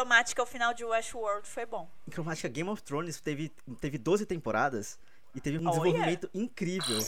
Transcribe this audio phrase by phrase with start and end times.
[0.00, 1.88] cromática, o final de Westworld foi bom.
[2.08, 4.98] Em cromática, Game of Thrones teve, teve 12 temporadas
[5.34, 5.70] e teve um Olha.
[5.78, 6.98] desenvolvimento incrível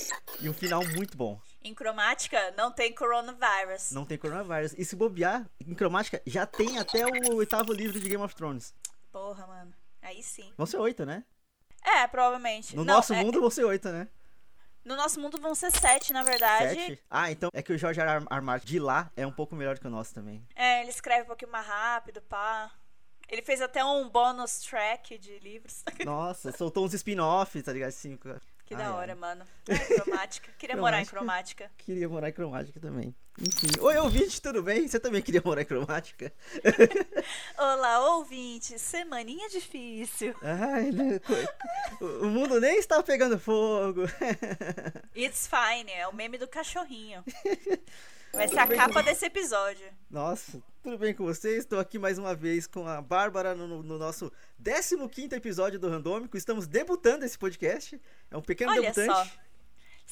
[0.40, 1.40] e um final muito bom.
[1.64, 3.92] Em cromática, não tem coronavirus.
[3.92, 4.74] Não tem coronavírus.
[4.76, 8.74] E se bobear, em cromática, já tem até o oitavo livro de Game of Thrones.
[9.10, 9.72] Porra, mano.
[10.02, 10.52] Aí sim.
[10.56, 11.24] Vão ser oito, né?
[11.84, 12.76] É, provavelmente.
[12.76, 14.06] No Não, nosso é- mundo vão ser oito, né?
[14.84, 16.74] No nosso mundo vão ser sete, na verdade.
[16.74, 17.02] Sete?
[17.08, 18.24] Ah, então é que o George R.
[18.28, 18.40] R.
[18.40, 20.44] Martin de lá é um pouco melhor que o nosso também.
[20.56, 22.68] É, ele escreve um pouquinho mais rápido, pá.
[23.32, 25.82] Ele fez até um bonus track de livros.
[26.04, 27.88] Nossa, soltou uns spin-offs, tá ligado?
[27.88, 28.18] Assim,
[28.66, 29.42] que Ai, da hora, mano.
[29.66, 30.52] É, cromática.
[30.60, 31.70] Queria morar em cromática.
[31.78, 33.16] Queria morar em cromática também.
[33.40, 33.68] Enfim.
[33.80, 34.86] Oi, ouvinte, tudo bem?
[34.86, 36.30] Você também queria morar em cromática?
[37.56, 38.78] Olá, ouvinte.
[38.78, 40.34] Semaninha difícil.
[40.42, 41.18] Ai, né?
[42.02, 44.02] o mundo nem está pegando fogo.
[45.16, 47.24] It's fine, é o meme do cachorrinho.
[48.34, 49.90] Vai ser a capa desse episódio.
[50.10, 51.58] Nossa, tudo bem com vocês?
[51.58, 56.36] Estou aqui mais uma vez com a Bárbara no, no nosso 15 episódio do Randômico.
[56.36, 58.00] Estamos debutando esse podcast.
[58.28, 59.12] É um pequeno Olha debutante.
[59.12, 59.26] só.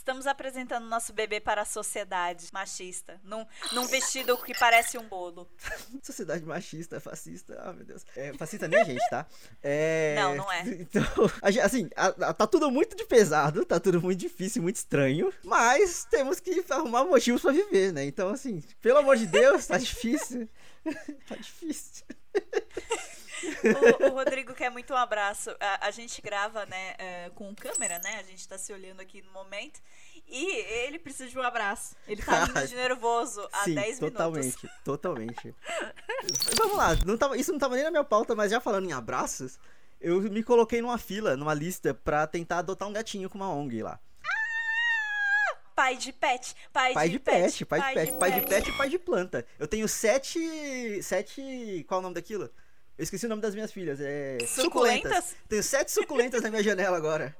[0.00, 3.20] Estamos apresentando nosso bebê para a sociedade machista.
[3.22, 5.46] Num, num vestido que parece um bolo.
[6.02, 7.60] Sociedade machista, fascista.
[7.62, 8.06] Ah, meu Deus.
[8.16, 9.26] É, fascista nem a gente, tá?
[9.62, 10.14] É...
[10.18, 10.62] Não, não é.
[10.80, 11.04] Então,
[11.62, 15.30] assim, a- a- tá tudo muito de pesado, tá tudo muito difícil, muito estranho.
[15.44, 18.02] Mas temos que arrumar motivos pra viver, né?
[18.06, 20.48] Então, assim, pelo amor de Deus, tá difícil.
[21.28, 22.06] tá difícil.
[24.00, 25.50] O, o Rodrigo quer muito um abraço.
[25.60, 28.18] A, a gente grava, né, é, com câmera, né?
[28.18, 29.80] A gente tá se olhando aqui no momento.
[30.26, 30.46] E
[30.86, 31.96] ele precisa de um abraço.
[32.06, 34.10] Ele tá rindo de nervoso há Sim, 10 minutos.
[34.18, 35.54] totalmente, totalmente.
[36.56, 38.92] Vamos lá, não tava, isso não tava nem na minha pauta, mas já falando em
[38.92, 39.58] abraços,
[40.00, 43.82] eu me coloquei numa fila, numa lista, pra tentar adotar um gatinho com uma ONG
[43.82, 43.98] lá.
[45.74, 48.72] Pai de pet, pai, Pai de pet, pai de pai pet, pai de pet e
[48.76, 49.46] pai de planta.
[49.58, 51.02] Eu tenho sete.
[51.02, 51.84] Sete.
[51.88, 52.50] Qual é o nome daquilo?
[53.00, 53.98] Eu esqueci o nome das minhas filhas.
[53.98, 54.36] É.
[54.46, 55.34] Suculentas?
[55.48, 57.34] Tenho sete suculentas na minha janela agora.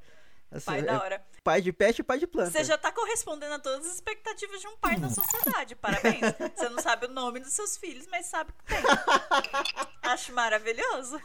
[0.51, 1.23] Assim, Pai é da hora.
[1.45, 2.51] pai de pet e pai de planta.
[2.51, 5.77] Você já tá correspondendo a todas as expectativas de um pai na sociedade.
[5.77, 6.21] Parabéns.
[6.57, 8.79] Você não sabe o nome dos seus filhos, mas sabe que tem.
[10.03, 11.21] Acho maravilhoso.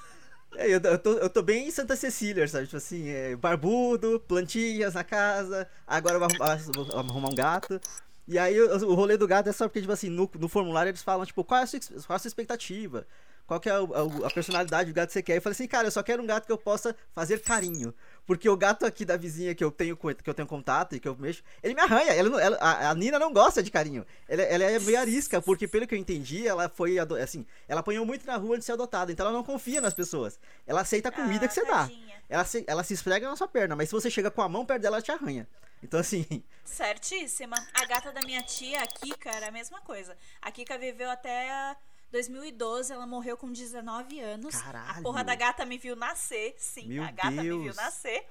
[0.57, 2.65] É, eu, eu tô, eu tô bem em Santa Cecília, sabe?
[2.65, 7.79] Tipo assim, é, barbudo, plantinhas na casa, agora eu vou arrumar, vou arrumar um gato.
[8.27, 11.03] E aí o, rolê do gato é só porque, tipo assim, no, no formulário eles
[11.03, 13.07] falam, tipo, qual é a sua, qual é a sua expectativa?
[13.47, 15.37] Qual que é o- a, a personalidade do gato que você quer?
[15.37, 17.93] Eu falei assim, cara, eu só quero um gato que eu possa fazer carinho.
[18.25, 21.07] Porque o gato aqui da vizinha que eu tenho, que eu tenho contato e que
[21.07, 22.11] eu mexo, ele me arranha.
[22.11, 24.03] Ela, ela- a, a Nina não gosta de carinho.
[24.27, 28.03] Ela, ela é meio arisca, porque pelo que eu entendi, ela foi, assim, ela apanhou
[28.05, 29.11] muito na rua antes de ser adotada.
[29.11, 30.39] Então ela não confia nas pessoas.
[30.65, 31.73] Ela aceita a comida Ah, que você dá.
[31.83, 32.15] tadinha.
[32.27, 34.65] Ela se, ela se esfrega na sua perna, mas se você chega com a mão
[34.65, 35.47] perto dela, ela te arranha.
[35.83, 36.25] Então, assim,
[36.65, 37.55] Certíssima.
[37.75, 40.17] A gata da minha tia, a Kika, era a mesma coisa.
[40.41, 41.75] A Kika viveu até
[42.15, 44.55] 2012, ela morreu com 19 anos.
[44.55, 45.03] A Caralho.
[45.03, 46.87] porra da gata me viu nascer, sim.
[46.87, 47.75] Meu a gata me viu Deus.
[47.75, 48.25] nascer.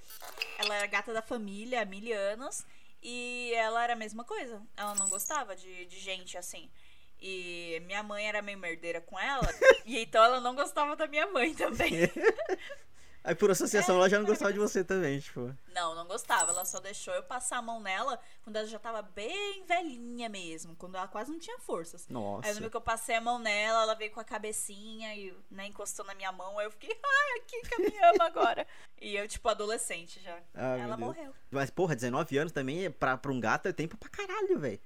[0.58, 2.64] Ela era gata da família há mil anos.
[3.02, 4.62] E ela era a mesma coisa.
[4.74, 6.70] Ela não gostava de, de gente assim.
[7.20, 9.46] E minha mãe era meio merdeira com ela.
[9.84, 11.92] e então ela não gostava da minha mãe também.
[13.24, 15.52] aí por associação ela já não gostava de você também, tipo.
[15.74, 16.52] Não, não gostava.
[16.52, 20.76] Ela só deixou eu passar a mão nela quando ela já tava bem velhinha mesmo.
[20.76, 22.06] Quando ela quase não tinha forças.
[22.08, 22.46] Nossa.
[22.46, 25.34] Aí no dia que eu passei a mão nela, ela veio com a cabecinha e
[25.50, 26.58] né, encostou na minha mão.
[26.58, 28.66] Aí eu fiquei, ai, a Kika me ama agora.
[29.00, 30.38] e eu, tipo, adolescente já.
[30.54, 31.34] Ah, ela morreu.
[31.50, 34.80] Mas, porra, 19 anos também, é pra, pra um gato é tempo pra caralho, velho.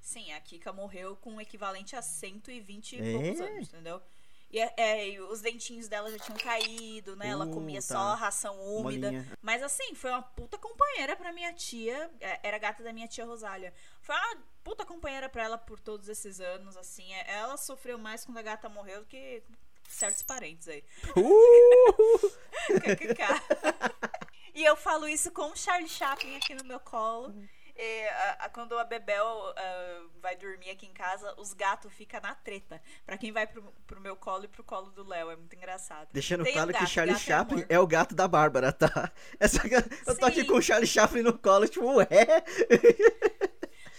[0.00, 3.12] Sim, a Kika morreu com o equivalente a 120 e É?
[3.12, 4.02] poucos anos, entendeu?
[4.50, 7.28] E, é- é, e os dentinhos dela já tinham caído, né?
[7.28, 7.94] Ela comia Puta.
[7.94, 9.08] só ração úmida.
[9.12, 9.32] Molinha.
[9.42, 12.10] Mas assim, foi uma puta companheira pra minha tia.
[12.20, 13.74] é, Era gata da minha tia Rosália.
[14.00, 17.12] Foi uma puta companheira pra ela por todos esses anos, assim.
[17.12, 19.42] é, Ela sofreu mais quando a gata morreu do que
[19.86, 20.82] certos parentes aí.
[21.16, 22.32] Uh!
[24.54, 27.32] E eu falo isso com o Charlie Chaplin aqui no meu colo.
[27.80, 29.24] E, a- a- quando a Bebel
[29.56, 32.82] ah, vai dormir aqui em casa, os gatos ficam na treta.
[33.06, 35.30] Pra quem vai pro, pro meu colo e pro colo do Léo.
[35.30, 36.08] É muito engraçado.
[36.12, 37.66] Deixando Tem um claro que gato, Charlie gato é Chaplin amor.
[37.68, 39.12] é, o gato da Bárbara, tá?
[39.38, 39.60] Essa,
[40.06, 42.08] eu tô aqui com o Charlie Chaplin no colo, tipo, ué.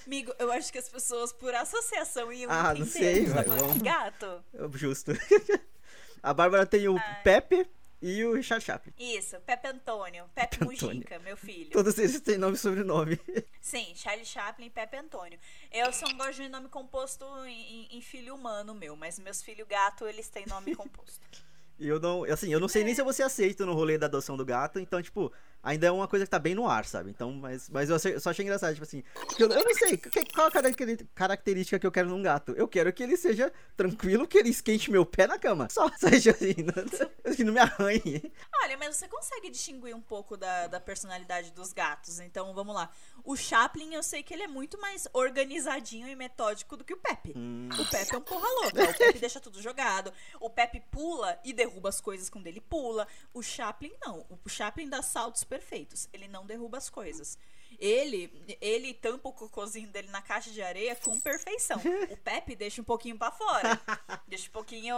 [0.05, 2.89] Amigo, eu acho que as pessoas, por associação, iam Ah, não entender.
[2.91, 3.77] sei, que tá vai, de vamos.
[3.77, 4.43] gato.
[4.73, 5.11] Justo.
[6.21, 7.65] A Bárbara tem o Pepe
[8.01, 8.93] e o Charlie Chaplin.
[8.97, 10.25] Isso, Pepe Antônio.
[10.33, 10.95] Pepe Pepe Antônio.
[10.95, 11.71] Mujica, meu filho.
[11.71, 13.19] Todos eles têm nome e sobrenome.
[13.61, 15.37] Sim, Charlie Chaplin e Pepe Antônio.
[15.71, 19.41] Eu só não gosto de nome composto em, em- em filho humano meu, mas meus
[19.41, 21.19] filhos gato, eles têm nome composto.
[21.77, 23.97] E eu não, assim, eu não sei nem se eu vou ser aceito no rolê
[23.97, 26.85] da adoção do gato, então, tipo, ainda é uma coisa que tá bem no ar,
[26.85, 27.09] sabe?
[27.09, 29.03] Então, mas, mas eu, só achei engraçado, tipo assim,
[29.37, 29.99] eu, eu não sei,
[30.33, 30.51] qual a
[31.15, 32.53] característica que eu quero num gato?
[32.53, 35.67] Eu quero que ele seja tranquilo, que ele esquente meu pé na cama.
[35.69, 38.31] Só, seja assim, não, que não me arranhe.
[38.63, 42.19] Olha, mas você consegue distinguir um pouco da, da personalidade dos gatos.
[42.19, 42.91] Então, vamos lá.
[43.23, 46.97] O Chaplin, eu sei que ele é muito mais organizadinho e metódico do que o
[46.97, 47.33] Pepe.
[47.35, 47.69] Hum.
[47.77, 48.83] O Pepe é um porra louca.
[48.83, 50.11] O Pepe deixa tudo jogado.
[50.39, 53.07] O Pepe pula e derruba as coisas quando ele pula.
[53.33, 54.25] O Chaplin, não.
[54.43, 56.07] O Chaplin dá saltos perfeitos.
[56.13, 57.37] Ele não derruba as coisas.
[57.77, 58.31] Ele,
[58.61, 61.81] ele tampa o cocôzinho dele na caixa de areia com perfeição.
[62.09, 63.79] O Pepe deixa um pouquinho para fora.
[64.27, 64.95] deixa um pouquinho.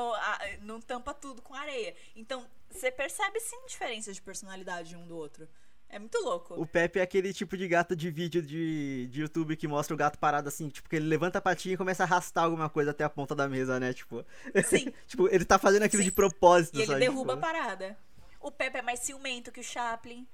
[0.62, 1.96] Não tampa tudo com areia.
[2.16, 5.48] Então, você percebe sim diferença de personalidade um do outro.
[5.92, 6.54] É muito louco.
[6.54, 9.98] O Pepe é aquele tipo de gato de vídeo de, de YouTube que mostra o
[9.98, 12.92] gato parado assim, tipo, que ele levanta a patinha e começa a arrastar alguma coisa
[12.92, 13.92] até a ponta da mesa, né?
[13.94, 14.26] Tipo.
[14.66, 14.94] Sim.
[15.06, 16.08] tipo, ele tá fazendo aquilo Sim.
[16.08, 17.46] de propósito, E ele derruba tipo...
[17.46, 17.98] a parada.
[18.40, 20.26] O Pepe é mais ciumento que o Chaplin.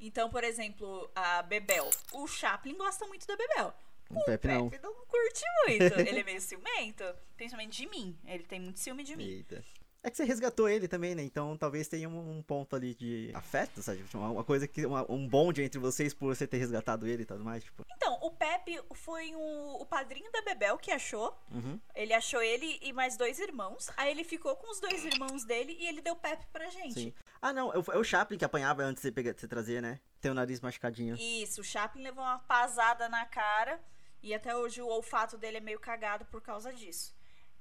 [0.00, 1.88] Então, por exemplo, a Bebel.
[2.12, 3.74] O Chaplin gosta muito da Bebel.
[4.10, 4.92] O, o Pepe, Pepe não.
[4.92, 6.00] não curte muito.
[6.08, 7.04] ele é meio ciumento,
[7.36, 8.18] principalmente de mim.
[8.26, 9.24] Ele tem muito ciúme de mim.
[9.24, 9.64] Eita.
[10.04, 11.22] É que você resgatou ele também, né?
[11.22, 14.02] Então talvez tenha um, um ponto ali de afeto, sabe?
[14.02, 14.84] Tipo, uma, uma coisa que.
[14.84, 17.64] Uma, um bonde entre vocês por você ter resgatado ele e tudo mais.
[17.64, 17.86] Tipo.
[17.96, 21.34] Então, o Pepe foi um, o padrinho da Bebel que achou.
[21.50, 21.80] Uhum.
[21.94, 23.90] Ele achou ele e mais dois irmãos.
[23.96, 27.00] Aí ele ficou com os dois irmãos dele e ele deu Pepe pra gente.
[27.00, 27.14] Sim.
[27.40, 27.72] Ah, não.
[27.72, 30.00] É o é Chaplin que apanhava antes de você, pegar, de você trazer, né?
[30.20, 31.16] Tem o nariz machucadinho.
[31.16, 33.80] Isso, o Chaplin levou uma pasada na cara.
[34.22, 37.14] E até hoje o olfato dele é meio cagado por causa disso.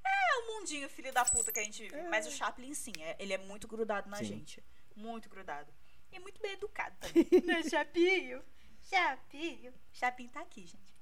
[0.05, 1.95] É o mundinho filho da puta que a gente vive.
[1.95, 2.09] É.
[2.09, 4.25] Mas o Chaplin, sim, é, ele é muito grudado na sim.
[4.25, 4.63] gente.
[4.95, 5.71] Muito grudado.
[6.11, 7.27] E é muito bem educado também.
[7.44, 8.44] Meu Chapinho.
[8.89, 9.73] Chapinho.
[9.91, 10.94] Chapinho tá aqui, gente.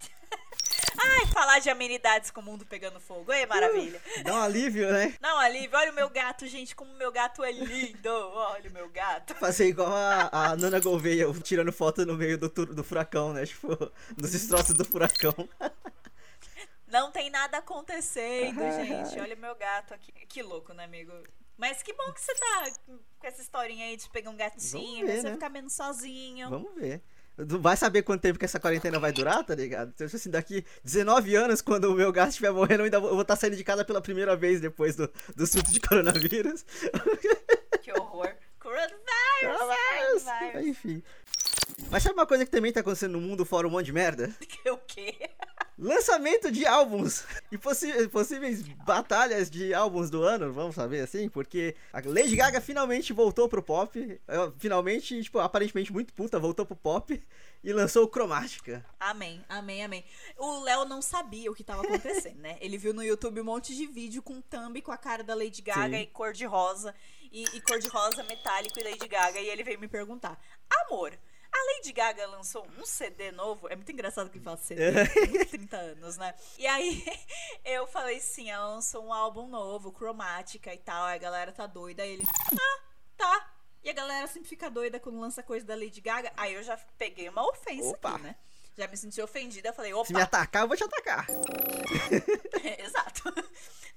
[0.96, 3.32] Ai, falar de amenidades com o mundo pegando fogo.
[3.32, 4.00] Ei, maravilha.
[4.18, 5.14] Uh, dá um alívio, né?
[5.20, 5.76] Dá um alívio.
[5.76, 8.08] Olha o meu gato, gente, como o meu gato é lindo.
[8.08, 9.34] Olha o meu gato.
[9.36, 13.44] Fazer igual a, a Nana Gouveia tirando foto no meio do, do furacão, né?
[13.44, 13.68] Tipo,
[14.16, 15.34] nos destroços do furacão.
[16.94, 19.18] Não tem nada acontecendo, gente.
[19.18, 20.12] Olha o meu gato aqui.
[20.28, 21.10] Que louco, né, amigo?
[21.56, 22.70] Mas que bom que você tá
[23.18, 25.32] com essa historinha aí de pegar um gatinho, ver, você né?
[25.32, 26.48] ficar menos sozinho.
[26.48, 27.02] Vamos ver.
[27.36, 29.90] Vai saber quanto tempo que essa quarentena vai durar, tá ligado?
[29.92, 33.34] Então, assim, daqui 19 anos, quando o meu gato estiver morrendo, eu ainda vou estar
[33.34, 36.64] tá saindo de casa pela primeira vez depois do, do surto de coronavírus.
[37.82, 38.32] Que horror.
[38.60, 40.22] Coronavírus!
[40.22, 40.66] Coronavírus!
[40.68, 41.02] Enfim.
[41.90, 44.32] Mas sabe uma coisa que também tá acontecendo no mundo fora um monte de merda?
[44.70, 45.28] o quê?
[45.76, 52.00] Lançamento de álbuns e possíveis batalhas de álbuns do ano, vamos saber assim, porque a
[52.04, 54.20] Lady Gaga finalmente voltou pro pop,
[54.58, 57.20] finalmente, tipo, aparentemente muito puta, voltou pro pop
[57.62, 58.86] e lançou o Cromática.
[59.00, 60.04] Amém, amém, amém.
[60.38, 62.56] O Léo não sabia o que tava acontecendo, né?
[62.60, 65.60] Ele viu no YouTube um monte de vídeo com thumb com a cara da Lady
[65.60, 66.02] Gaga Sim.
[66.02, 66.94] e cor de rosa,
[67.32, 70.38] e, e cor de rosa metálico e Lady Gaga, e ele veio me perguntar,
[70.84, 71.18] amor,
[71.54, 73.68] a Lady Gaga lançou um CD novo.
[73.68, 75.06] É muito engraçado que fala CD.
[75.08, 76.34] Tem 30 anos, né?
[76.58, 77.04] E aí
[77.64, 81.04] eu falei sim, ela lançou um álbum novo, cromática e tal.
[81.04, 82.02] Aí a galera tá doida.
[82.02, 82.80] Aí ele, ah,
[83.16, 83.54] tá.
[83.84, 86.32] E a galera sempre fica doida quando lança coisa da Lady Gaga.
[86.36, 88.14] Aí eu já peguei uma ofensa Opa.
[88.14, 88.36] aqui, né?
[88.76, 89.72] Já me senti ofendida.
[89.72, 90.06] Falei, opa.
[90.06, 91.26] Se me atacar, eu vou te atacar.
[92.80, 93.32] exato.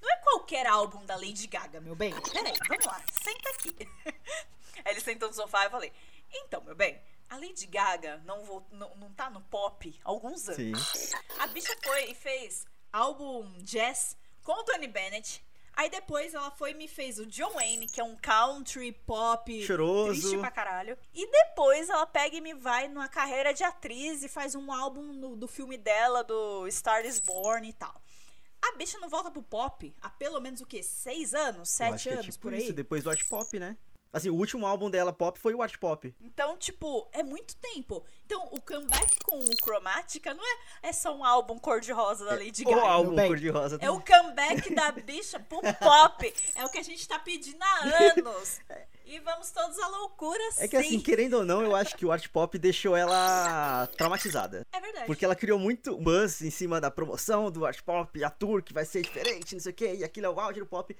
[0.00, 2.14] Não é qualquer álbum da Lady Gaga, meu bem.
[2.20, 3.02] Peraí, vamos lá.
[3.10, 3.76] Senta aqui.
[4.84, 5.92] Aí ele sentou no sofá e eu falei,
[6.32, 10.48] então, meu bem, a Lady Gaga não, vou, não, não tá no pop há alguns
[10.48, 10.56] anos.
[10.88, 11.14] Sim.
[11.38, 15.42] A bicha foi e fez álbum jazz com o Tony Bennett.
[15.74, 19.64] Aí depois ela foi e me fez o John Wayne, que é um country pop
[19.64, 20.10] Choroso.
[20.20, 20.98] triste pra caralho.
[21.14, 25.12] E depois ela pega e me vai numa carreira de atriz e faz um álbum
[25.12, 27.94] no, do filme dela, do Star is Born e tal.
[28.60, 30.82] A bicha não volta pro pop há pelo menos o quê?
[30.82, 31.68] Seis anos?
[31.68, 32.64] Sete é anos é tipo por aí?
[32.64, 33.76] Isso, depois do hot pop, né?
[34.12, 36.14] Assim, o último álbum dela pop foi o Art Pop.
[36.20, 38.04] Então, tipo, é muito tempo.
[38.24, 42.44] Então, o comeback com o Chromatica não é, é só um álbum cor-de-rosa da é
[42.44, 42.76] Lady Gaga.
[42.76, 43.78] O álbum cor-de-rosa.
[43.80, 46.34] É o comeback da bicha pro pop.
[46.54, 47.82] É o que a gente tá pedindo há
[48.16, 48.60] anos.
[49.04, 50.64] E vamos todos à loucura, sim.
[50.64, 54.66] É que assim, querendo ou não, eu acho que o Art Pop deixou ela traumatizada.
[54.70, 55.06] É verdade.
[55.06, 58.74] Porque ela criou muito buzz em cima da promoção do Art Pop, a tour que
[58.74, 60.94] vai ser diferente, não sei o que, e aquilo é o auge do pop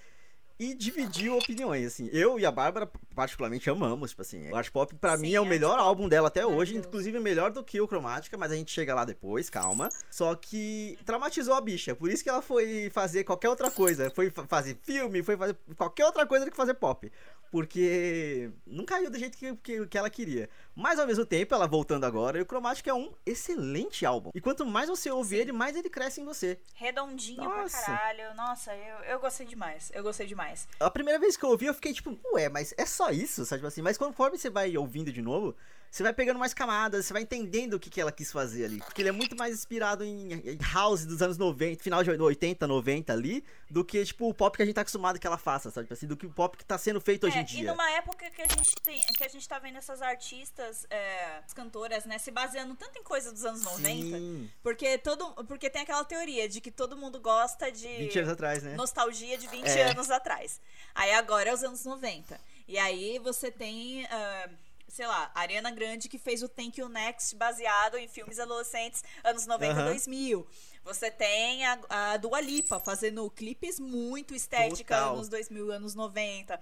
[0.58, 2.08] e dividiu opiniões, assim.
[2.12, 4.50] Eu e a Bárbara, particularmente, amamos, tipo assim.
[4.50, 7.50] O Art Pop, pra Sim, mim, é o melhor álbum dela até hoje, inclusive melhor
[7.52, 9.88] do que o Cromática, mas a gente chega lá depois, calma.
[10.10, 14.10] Só que traumatizou a bicha, por isso que ela foi fazer qualquer outra coisa.
[14.10, 17.10] Foi fazer filme, foi fazer qualquer outra coisa do que fazer pop
[17.50, 20.48] porque não caiu do jeito que, que, que, ela queria.
[20.74, 24.30] Mas ao mesmo tempo, ela voltando agora, e o Chromatic é um excelente álbum.
[24.34, 25.42] E quanto mais você ouve Sim.
[25.42, 26.60] ele, mais ele cresce em você.
[26.74, 27.84] Redondinho Nossa.
[27.84, 28.34] pra caralho.
[28.34, 29.90] Nossa, eu, eu gostei demais.
[29.94, 30.68] Eu gostei demais.
[30.78, 33.60] A primeira vez que eu ouvi, eu fiquei tipo, ué, mas é só isso, sabe?
[33.60, 35.56] Tipo assim, mas conforme você vai ouvindo de novo,
[35.90, 38.78] você vai pegando mais camadas, você vai entendendo o que, que ela quis fazer ali.
[38.78, 43.12] Porque ele é muito mais inspirado em house dos anos 90, final de 80, 90
[43.12, 45.86] ali, do que, tipo, o pop que a gente tá acostumado que ela faça, sabe?
[45.86, 47.60] Tipo assim, do que o pop que tá sendo feito é, hoje em dia.
[47.62, 51.40] E numa época que a gente tem, que a gente tá vendo essas artistas, é,
[51.54, 54.50] cantoras, né, se baseando tanto em coisa dos anos 90, Sim.
[54.62, 58.62] porque todo, porque tem aquela teoria de que todo mundo gosta de 20 anos atrás,
[58.62, 58.74] né?
[58.74, 59.90] nostalgia de 20 É.
[59.90, 60.60] anos atrás.
[60.94, 62.38] Aí agora é os anos 90.
[62.66, 64.50] E aí você tem, ah,
[64.88, 69.04] sei lá, a Ariana Grande que fez o Thank You Next baseado em filmes adolescentes
[69.22, 69.84] anos 90 Aham.
[69.86, 70.46] 2000.
[70.84, 75.14] Você tem a, a Dua Lipa fazendo clipes muito estética Total.
[75.14, 76.60] anos 2000, anos 90.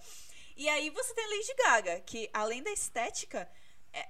[0.56, 3.49] E aí você tem a Lady Gaga, que além da estética,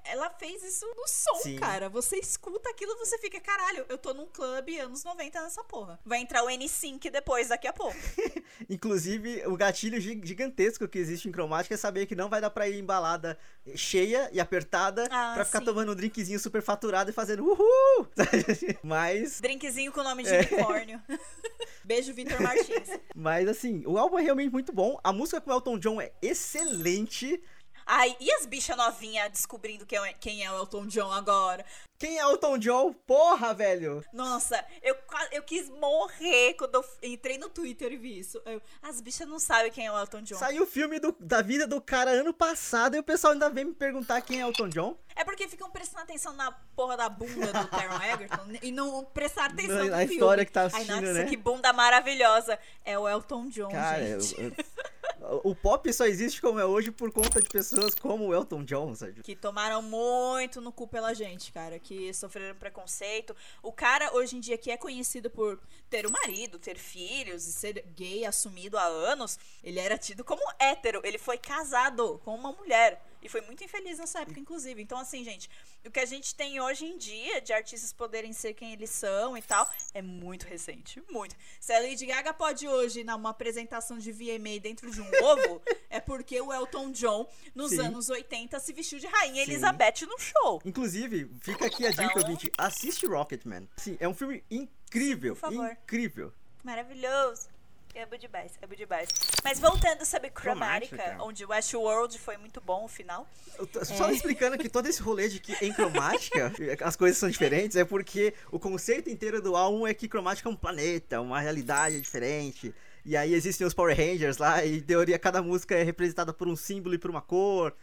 [0.05, 1.57] ela fez isso no som, Sim.
[1.59, 1.89] cara.
[1.89, 5.99] Você escuta aquilo e você fica, caralho, eu tô num clube anos 90 nessa porra.
[6.05, 7.97] Vai entrar o N5 depois, daqui a pouco.
[8.69, 12.51] Inclusive, o gatilho gi- gigantesco que existe em cromática é saber que não vai dar
[12.51, 13.39] pra ir em balada
[13.75, 15.65] cheia e apertada Ah, pra ficar sim.
[15.65, 18.09] tomando um drinkzinho super faturado e fazendo uhul!
[18.83, 20.41] Mas, Drinkzinho com nome de É.
[20.41, 21.01] unicórnio.
[21.85, 22.89] Beijo, Vitor Martins.
[23.15, 24.99] mas assim, o álbum é realmente muito bom.
[25.05, 27.41] A música com o Elton John é excelente.
[27.89, 31.65] Ai, e as bichas novinhas descobrindo quem é, quem é o Elton John agora?
[31.99, 32.93] Quem é Elton John?
[32.93, 34.05] Porra, velho!
[34.13, 34.95] Nossa, eu,
[35.33, 38.43] eu quis morrer quando eu entrei no Twitter e vi isso.
[38.45, 40.37] Eu, as bichas não sabem quem é o Elton John.
[40.37, 43.65] Saiu o filme do- da vida do cara ano passado e o pessoal ainda vem
[43.67, 44.99] me perguntar quem é Elton John.
[45.15, 49.47] É porque ficam prestando atenção na porra da bunda do Taron Egerton e não prestar
[49.47, 50.15] atenção Na- no na filme.
[50.15, 51.25] história que tá Ai, assistindo, nossa, né?
[51.25, 52.59] que bunda maravilhosa.
[52.85, 54.39] É o Elton John, Cara, eu- gente.
[54.43, 54.53] eu-
[55.43, 58.95] o pop só existe como é hoje por conta de pessoas como o Elton John,
[58.95, 59.23] sabe?
[59.23, 61.79] Que tomaram muito no cu pela gente, cara.
[61.79, 63.35] Que sofreram preconceito.
[63.63, 67.53] O cara, hoje em dia, que é conhecido por ter um marido, ter filhos e
[67.53, 71.01] ser gay assumido há anos, ele era tido como hétero.
[71.05, 73.03] Ele foi casado com uma mulher.
[73.27, 74.81] E foi muito infeliz nessa época, inclusive.
[74.81, 75.51] Então, assim, gente,
[75.85, 79.37] o que a gente tem hoje em dia de artistas poderem ser quem eles são
[79.37, 81.03] e tal, é muito recente.
[81.11, 81.35] Muito.
[81.61, 85.99] Se a Lady Gaga pode hoje, numa apresentação de VMA dentro de um ovo, é
[85.99, 87.81] porque o Elton John, nos Sim.
[87.81, 89.51] anos 80, se vestiu de Rainha Sim.
[89.51, 90.63] Elizabeth no show.
[90.65, 93.69] Inclusive, fica aqui a dica, Então- ouvinte, assiste Rocketman.
[93.77, 95.73] Sim, é um filme incrível, Sim, por favor.
[95.83, 96.33] incrível.
[96.63, 97.49] Maravilhoso.
[97.97, 99.09] É bom demais, é bom demais.
[99.43, 101.25] Mas voltando sobre Chromatica, Chromatica.
[101.25, 103.27] onde Westworld foi muito bom o final.
[103.73, 106.53] Tô Só explicando que todo esse rolê de que em cromática
[106.85, 110.53] as coisas são diferentes é porque o conceito inteiro do álbum é que cromática é
[110.53, 112.75] um planeta, uma realidade diferente.
[113.03, 116.49] E aí existem os Power Rangers lá, e em teoria cada música é representada por
[116.49, 117.75] um símbolo e por uma cor.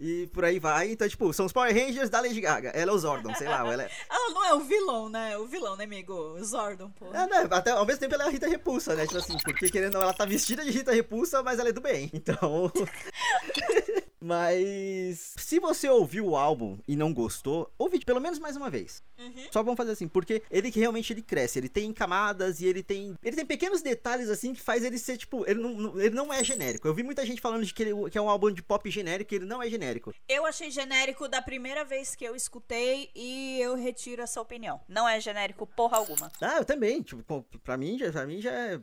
[0.00, 0.92] E por aí vai.
[0.92, 2.70] Então, tipo, são os Power Rangers da Lady Gaga.
[2.70, 3.58] Ela é o Zordon, sei lá.
[3.70, 3.90] Ela é...
[4.08, 5.36] Ela não é o vilão, né?
[5.36, 6.14] O vilão, né, amigo?
[6.14, 7.12] O Zordon, pô.
[7.12, 9.06] É, né, até, ao mesmo tempo ela é a Rita Repulsa, né?
[9.06, 11.72] Tipo assim, porque querendo ou não, ela tá vestida de Rita Repulsa, mas ela é
[11.72, 12.10] do bem.
[12.14, 12.72] Então.
[14.20, 15.34] mas.
[15.36, 19.02] Se você ouviu o álbum e não gostou, ouve pelo menos mais uma vez.
[19.18, 19.46] Uhum.
[19.50, 22.82] Só vamos fazer assim, porque ele que realmente ele cresce, ele tem camadas e ele
[22.82, 23.16] tem.
[23.22, 26.42] Ele tem pequenos detalhes assim que faz ele ser, tipo, ele não, ele não é
[26.44, 26.86] genérico.
[26.86, 29.32] Eu vi muita gente falando de que, ele, que é um álbum de pop genérico
[29.32, 30.14] e ele não é genérico.
[30.28, 34.80] Eu achei genérico da primeira vez que eu escutei e eu retiro essa opinião.
[34.88, 36.30] Não é genérico porra alguma.
[36.40, 37.02] Ah, eu também.
[37.02, 38.80] Tipo, pô, pra mim, já, pra mim já é.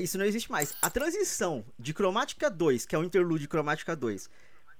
[0.00, 0.74] Isso não existe mais.
[0.82, 4.28] A transição de Cromática 2, que é o interlude de Cromática 2,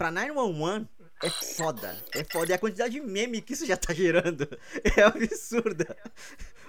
[0.00, 0.88] pra 911
[1.22, 1.94] é foda.
[2.14, 2.50] É foda.
[2.50, 4.48] E a quantidade de meme que isso já tá gerando
[4.96, 5.94] é absurda.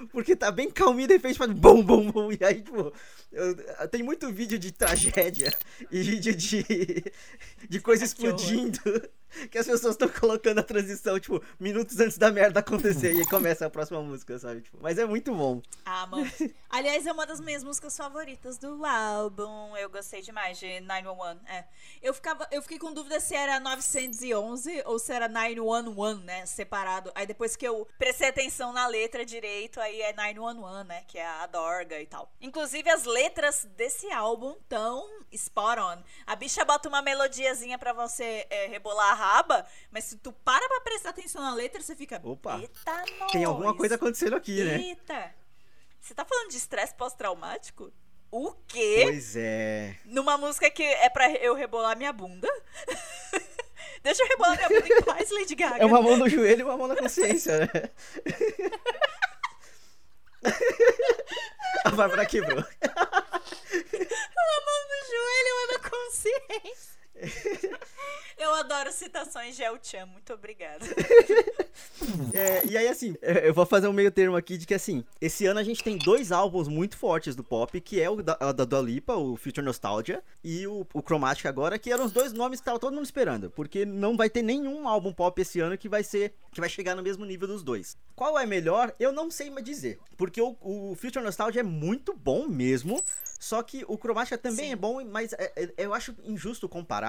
[0.08, 2.32] Porque tá bem calminho e de repente faz bum, bum, bum.
[2.32, 2.94] E aí, tipo,
[3.32, 5.52] eu, tem muito vídeo de tragédia
[5.90, 6.64] e vídeo de,
[7.70, 8.80] de coisa explodindo.
[9.50, 13.26] Que as pessoas estão colocando a transição, tipo, minutos antes da merda acontecer e aí
[13.26, 14.62] começa a próxima música, sabe?
[14.62, 15.62] Tipo, mas é muito bom.
[15.86, 16.30] Ah, mano.
[16.70, 19.76] Aliás, é uma das minhas músicas favoritas do álbum.
[19.78, 21.40] Eu gostei demais de 911.
[21.48, 21.64] É.
[22.02, 26.46] Eu, ficava, eu fiquei com dúvida se era 911 ou se era 911, né?
[26.46, 27.12] Separado.
[27.16, 31.04] Aí depois que eu prestei atenção na letra direito, aí é 911, né?
[31.08, 32.32] Que é a Dorga e tal.
[32.40, 36.04] Inclusive, as letras desse álbum tão spot on.
[36.28, 40.68] A bicha bota uma melodiazinha pra você é, rebolar a raba, mas se tu para
[40.68, 42.22] pra prestar atenção na letra, você fica.
[42.24, 42.60] Opa.
[42.60, 44.76] Eita, Tem alguma nós." coisa acontecendo aqui, né?
[44.80, 45.34] Eita!
[46.00, 47.92] Você tá falando de estresse pós-traumático?
[48.32, 49.02] O quê?
[49.04, 49.98] Pois é.
[50.06, 52.48] Numa música que é pra eu rebolar minha bunda?
[54.02, 55.78] Deixa eu rebolar minha bunda em paz, Lady Gaga.
[55.78, 57.70] É uma mão no joelho e uma mão na consciência, né?
[61.86, 62.58] A Bárbara quebrou.
[62.58, 62.66] Uma
[64.66, 67.01] mão no joelho uma na consciência.
[68.38, 70.86] Eu adoro citações de El Chan, muito obrigada.
[72.34, 75.04] É, e aí, assim, é, eu vou fazer um meio termo aqui de que, assim,
[75.20, 78.36] esse ano a gente tem dois álbuns muito fortes do pop, que é o da,
[78.52, 82.34] da Dua Lipa, o Future Nostalgia, e o, o Chromatic agora, que eram os dois
[82.34, 85.78] nomes que tava todo mundo esperando, porque não vai ter nenhum álbum pop esse ano
[85.78, 87.98] que vai ser, que vai chegar no mesmo nível dos dois.
[88.16, 92.14] Qual é melhor, eu não sei mais dizer, porque o, o Future Nostalgia é muito
[92.14, 93.04] bom mesmo,
[93.40, 94.74] só que o Chromatica também Sim.
[94.74, 97.01] é bom, mas é- é- eu acho injusto comparar,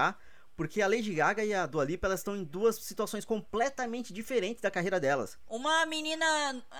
[0.55, 4.61] porque a Lady Gaga e a Dua Lipa, elas estão em duas situações completamente diferentes
[4.61, 5.37] da carreira delas.
[5.49, 6.25] Uma menina,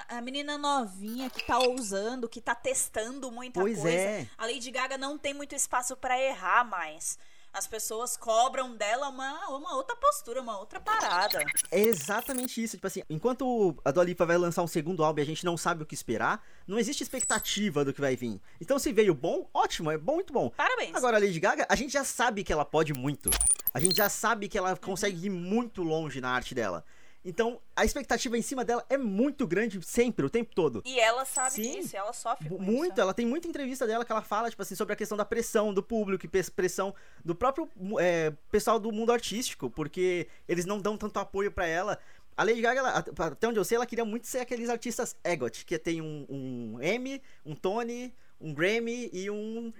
[0.08, 3.98] a menina novinha que tá ousando, que tá testando muita Pois coisa.
[3.98, 4.27] é.
[4.38, 7.17] A Lady Gaga não tem muito espaço pra errar mais.
[7.53, 11.45] As pessoas cobram dela uma, uma outra postura, uma outra parada.
[11.69, 12.77] É exatamente isso.
[12.77, 15.55] Tipo assim, enquanto a Dua Lipa vai lançar um segundo álbum e a gente não
[15.55, 18.41] sabe o que esperar, não existe expectativa do que vai vir.
[18.60, 20.50] Então, se veio bom, ótimo, é bom, muito bom.
[20.50, 20.95] Parabéns.
[20.95, 23.29] Agora, a Lady Gaga, a gente já sabe que ela pode muito.
[23.72, 26.83] A gente já sabe que ela consegue ir muito longe na arte dela.
[27.25, 30.82] Então, a expectativa em cima dela é muito grande sempre, o tempo todo.
[30.86, 31.80] E ela sabe Sim.
[31.82, 33.01] disso, ela sofre com Muito, isso.
[33.01, 35.74] ela tem muita entrevista dela que ela fala, tipo assim, sobre a questão da pressão
[35.74, 41.18] do público pressão do próprio é, pessoal do mundo artístico, porque eles não dão tanto
[41.18, 41.98] apoio pra ela.
[42.36, 45.65] A Lady Gaga, ela- até onde eu sei, ela queria muito ser aqueles artistas EGOT,
[45.65, 49.72] que tem um, um Emmy, um Tony, um Grammy e um...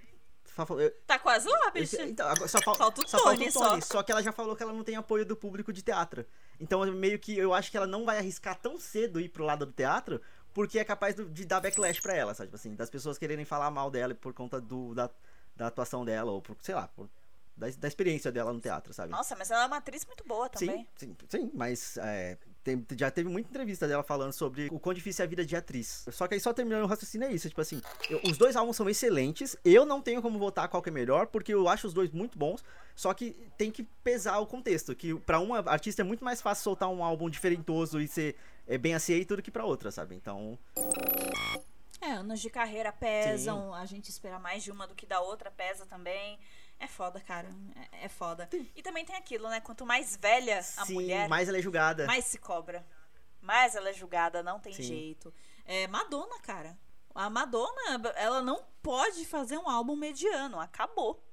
[1.08, 2.00] Tá quase lá, bicho.
[2.02, 4.04] Então, só, fal- Falta o só Tony, falta o Tony, só.
[4.04, 6.24] que ela já falou que ela não tem apoio do público de teatro.
[6.64, 9.66] Então, meio que eu acho que ela não vai arriscar tão cedo ir pro lado
[9.66, 10.22] do teatro,
[10.54, 12.48] porque é capaz de dar backlash pra ela, sabe?
[12.48, 15.10] Tipo assim, das pessoas quererem falar mal dela por conta do, da,
[15.58, 17.10] da atuação dela, ou por, sei lá, por,
[17.58, 19.12] da, da experiência dela no teatro, sabe?
[19.12, 20.88] Nossa, mas ela é uma atriz muito boa também.
[20.96, 24.94] Sim, sim, sim, mas é, tem- já teve muita entrevista dela falando sobre o quão
[24.94, 26.06] difícil é a vida de atriz.
[26.12, 28.76] Só que aí só terminando o raciocínio é isso, tipo assim, eu- os dois álbuns
[28.78, 31.94] são excelentes, eu não tenho como votar qual que é melhor, porque eu acho os
[31.94, 32.64] dois muito bons,
[32.96, 36.64] só que tem que pesar o contexto, que pra uma artista é muito mais fácil
[36.64, 40.16] soltar um álbum diferentoso e ser é, bem aceito do que pra outra, sabe?
[40.16, 40.58] Então,
[42.02, 45.50] É, anos de carreira pesam, a gente espera mais de uma do que da outra
[45.50, 46.38] pesa também.
[46.80, 47.50] É foda, cara.
[47.92, 48.50] É, é foda.
[48.76, 49.60] E também tem aquilo, né?
[49.62, 52.06] Quanto mais velha a sim, mulher, mais ela é julgada.
[52.06, 52.86] mais se cobra.
[53.42, 54.84] Mais ela é julgada, não tem Sim.
[54.84, 55.34] jeito.
[55.66, 56.78] É Madonna, cara.
[57.14, 60.60] A Madonna, ela não pode fazer um álbum mediano.
[60.60, 61.24] Acabou.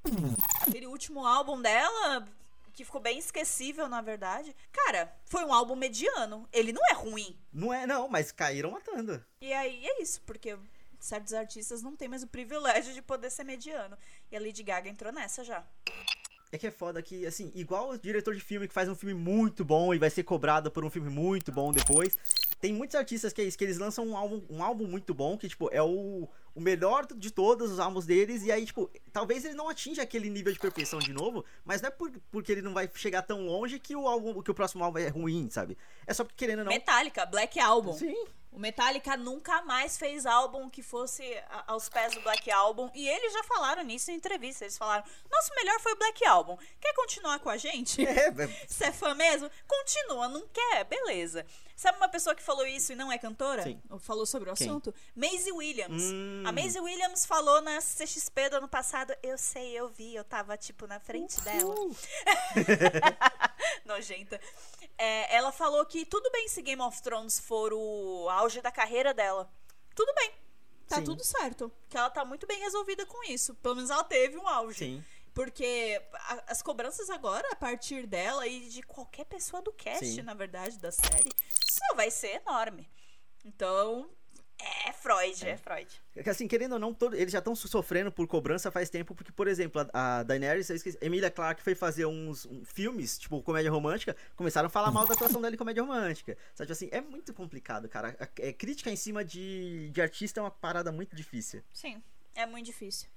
[0.66, 2.29] Aquele último álbum dela,
[2.72, 4.55] que ficou bem esquecível, na verdade.
[4.72, 6.48] Cara, foi um álbum mediano.
[6.53, 7.38] Ele não é ruim.
[7.53, 9.24] Não é, não, mas caíram matando.
[9.40, 10.59] E aí é isso, porque
[11.01, 13.97] certos artistas não têm mais o privilégio de poder ser mediano.
[14.31, 15.67] E a Lady Gaga entrou nessa já.
[16.53, 19.15] É que é foda que, assim, igual o diretor de filme que faz um filme
[19.15, 22.17] muito bom e vai ser cobrado por um filme muito bom depois.
[22.61, 25.39] Tem muitos artistas que é isso, que eles lançam um álbum, um álbum muito bom,
[25.39, 29.45] que, tipo, é o, o melhor de todos os álbuns deles, e aí, tipo, talvez
[29.45, 32.63] ele não atinja aquele nível de perfeição de novo, mas não é por, porque ele
[32.63, 35.79] não vai chegar tão longe que o álbum, que o próximo álbum é ruim, sabe?
[36.07, 36.73] É só porque querendo ou não.
[36.73, 37.93] Metallica, Black Album.
[37.93, 38.17] Sim.
[38.53, 41.23] O Metallica nunca mais fez álbum que fosse
[41.69, 42.91] aos pés do Black Album.
[42.95, 44.65] E eles já falaram nisso em entrevista.
[44.65, 46.59] Eles falaram: nosso melhor foi o Black Album.
[46.81, 48.05] Quer continuar com a gente?
[48.05, 48.31] É, é,
[48.67, 49.49] Você é fã mesmo?
[49.69, 50.85] Continua, não quer?
[50.85, 51.47] Beleza.
[51.81, 53.62] Sabe uma pessoa que falou isso e não é cantora?
[53.62, 53.81] Sim.
[53.88, 54.69] Ou falou sobre o Quem?
[54.69, 54.95] assunto?
[55.16, 56.03] Maisie Williams.
[56.12, 56.43] Hum.
[56.45, 59.14] A Maisie Williams falou na CXP do ano passado.
[59.23, 61.75] Eu sei, eu vi, eu tava, tipo, na frente dela.
[61.75, 61.97] Uh,
[63.88, 64.38] Nojenta.
[64.99, 69.14] É, ela falou que tudo bem se Game of Thrones for o auge da carreira
[69.14, 69.51] dela.
[69.95, 70.35] Tudo bem.
[70.87, 71.05] Tá Sim.
[71.05, 71.73] tudo certo.
[71.88, 73.55] Que ela tá muito bem resolvida com isso.
[73.55, 74.81] Pelo menos ela teve um auge.
[74.81, 75.05] sim.
[75.35, 80.23] Porque a- as cobranças agora, a partir dela e de qualquer pessoa do cast, Sim.
[80.23, 81.31] na verdade, da série,
[81.71, 82.88] só vai ser enorme.
[83.45, 84.11] Então,
[84.87, 85.88] é Freud, é, Freud.
[86.14, 89.33] É Assim, querendo ou não, todo- eles já estão sofrendo por cobrança faz tempo, porque,
[89.33, 93.43] por exemplo, a, a Daenerys, eu esqueci, Emilia Clarke foi fazer uns um, filmes, tipo,
[93.43, 96.37] comédia romântica, começaram a falar mal da atuação dela em comédia romântica.
[96.55, 98.14] Sabe, tipo assim, é muito complicado, cara.
[98.21, 101.62] A- é, crítica em cima de, de artista é uma parada muito difícil.
[101.73, 102.03] Sim,
[102.35, 103.09] é muito difícil.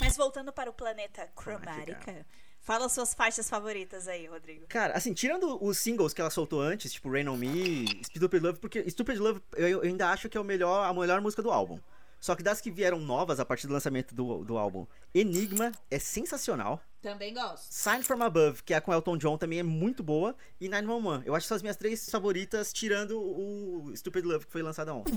[0.00, 1.94] Mas voltando para o planeta Cromática.
[1.94, 2.26] Cromática,
[2.60, 4.66] fala suas faixas favoritas aí, Rodrigo.
[4.68, 8.58] Cara, assim, tirando os singles que ela soltou antes, tipo Rain On Me, Stupid Love,
[8.58, 11.78] porque Stupid Love eu, ainda acho que é o melhor, a melhor música do álbum.
[12.22, 15.98] Só que das que vieram novas a partir do lançamento do, do álbum, Enigma é
[15.98, 16.80] sensacional.
[17.02, 17.66] Também gosto.
[17.68, 20.36] Sign From Above, que é com Elton John, também é muito boa.
[20.60, 21.26] E 911.
[21.26, 24.94] Eu acho que são as minhas três favoritas, tirando o Stupid Love, que foi lançada
[24.94, 25.12] ontem.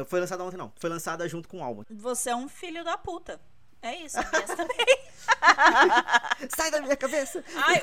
[0.00, 0.72] Eh, Foi lançada ontem, não.
[0.76, 1.84] Foi lançada junto com o álbum.
[1.90, 3.40] Você é um filho da puta.
[3.82, 4.16] É isso,
[4.56, 4.98] também.
[6.56, 7.42] Sai da minha cabeça!
[7.56, 7.82] Ai,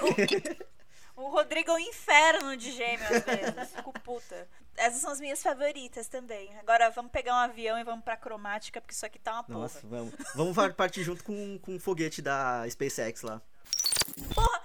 [1.16, 3.72] o, o Rodrigo é um inferno de gêmeo às vezes.
[3.76, 4.48] Fico puta.
[4.76, 6.56] Essas são as minhas favoritas também.
[6.60, 9.60] Agora vamos pegar um avião e vamos pra cromática, porque isso aqui tá uma porra.
[9.60, 10.14] Nossa, vamos.
[10.36, 13.42] Vamos par- partir junto com, com o foguete da SpaceX lá.
[14.36, 14.62] Porra,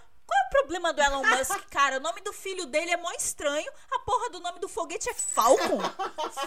[0.72, 3.70] problema do Elon Musk, cara, o nome do filho dele é mó estranho.
[3.90, 5.78] A porra do nome do foguete é Falcon.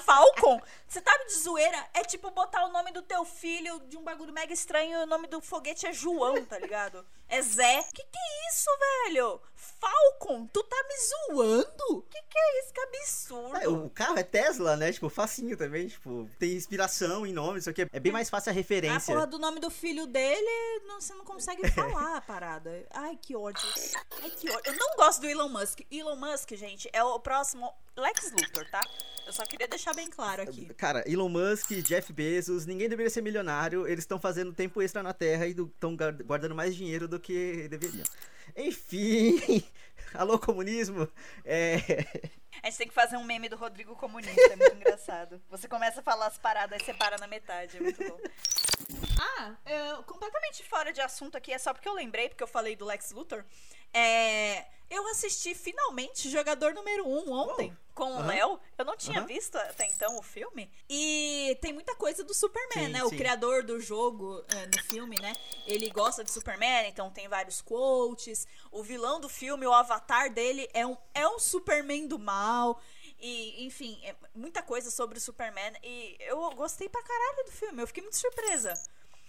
[0.03, 0.59] Falcon?
[0.88, 1.77] Você tá de zoeira?
[1.93, 5.05] É tipo botar o nome do teu filho de um bagulho mega estranho e o
[5.05, 7.05] nome do foguete é João, tá ligado?
[7.29, 7.83] É Zé.
[7.93, 8.69] Que que é isso,
[9.05, 9.41] velho?
[9.80, 10.47] Falcon?
[10.47, 12.01] Tu tá me zoando?
[12.10, 12.73] Que que é isso?
[12.73, 13.58] Que absurdo.
[13.58, 14.91] É, o carro é Tesla, né?
[14.91, 15.88] Tipo, facinho também.
[15.88, 19.13] Tipo, tem inspiração em nome, isso aqui é bem mais fácil a A referência.
[19.13, 22.86] porra do nome do filho dele, não, você não consegue falar a parada.
[22.91, 23.67] Ai, que ódio.
[24.21, 24.62] Ai, que ódio.
[24.65, 25.82] Eu não gosto do Elon Musk.
[25.91, 28.82] Elon Musk, gente, é o próximo Lex Luthor, tá?
[29.25, 30.71] Eu só queria deixar bem claro aqui.
[30.75, 33.88] Cara, Elon Musk, Jeff Bezos, ninguém deveria ser milionário.
[33.88, 38.06] Eles estão fazendo tempo extra na Terra e estão guardando mais dinheiro do que deveriam.
[38.58, 39.63] Enfim,
[40.13, 41.08] alô comunismo.
[41.44, 41.78] É...
[42.63, 45.41] A gente tem que fazer um meme do Rodrigo Comunista, é muito engraçado.
[45.50, 48.18] Você começa a falar as paradas e você para na metade, é muito bom.
[49.38, 52.76] Ah, eu- completamente fora de assunto aqui, é só porque eu lembrei, porque eu falei
[52.76, 53.44] do Lex Luthor.
[53.94, 57.78] É, eu assisti finalmente Jogador Número 1 um ontem Uou.
[57.94, 58.28] com o Aham.
[58.28, 58.60] Léo.
[58.78, 59.28] Eu não tinha Aham.
[59.28, 60.70] visto até então o filme.
[60.89, 63.04] E tem muita coisa do Superman, Sim, né?
[63.06, 63.15] O sim.
[63.18, 65.34] criador do jogo é, no filme, né?
[65.65, 68.46] Ele gosta de Superman, então tem vários quotes.
[68.70, 69.94] O vilão do filme, o avatar
[70.34, 72.81] dele é um, é um Superman do mal.
[73.19, 75.73] E, enfim, é muita coisa sobre o Superman.
[75.84, 77.81] E eu gostei pra caralho do filme.
[77.81, 78.73] Eu fiquei muito surpresa.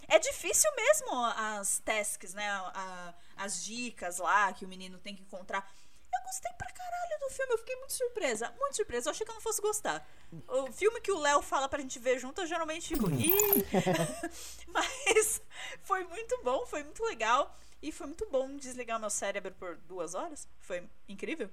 [0.09, 2.49] É difícil mesmo as tasks, né?
[2.49, 5.69] A- as dicas lá que o menino tem que encontrar.
[6.15, 8.55] Eu gostei pra caralho do filme, eu fiquei muito surpresa.
[8.59, 10.09] Muito surpresa, eu achei que eu não fosse gostar.
[10.49, 13.11] O filme que o Léo fala pra gente ver junto, eu geralmente fico.
[13.11, 13.31] "Ih".
[14.69, 15.41] Mas
[15.83, 17.55] foi muito bom, foi muito legal.
[17.83, 20.49] E foi muito bom desligar meu cérebro por duas horas.
[20.61, 21.49] Foi incrível.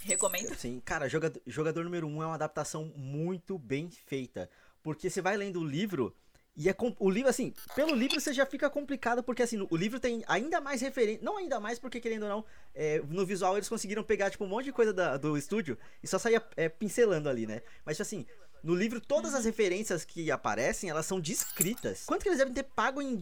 [0.00, 0.54] Recomendo.
[0.56, 4.48] Sim, cara, jogador, jogador número 1 um é uma adaptação muito bem feita.
[4.82, 6.14] Porque você vai lendo o livro.
[6.54, 9.98] E é o livro, assim, pelo livro você já fica complicado, porque assim, o livro
[9.98, 11.22] tem ainda mais referência.
[11.24, 14.48] Não ainda mais, porque querendo ou não, é, no visual eles conseguiram pegar, tipo, um
[14.48, 17.62] monte de coisa da- do estúdio e só saía é, pincelando ali, né?
[17.86, 18.26] Mas, tipo assim,
[18.62, 22.04] no livro todas as referências que aparecem, elas são descritas.
[22.06, 23.18] Quanto que eles devem ter pago em,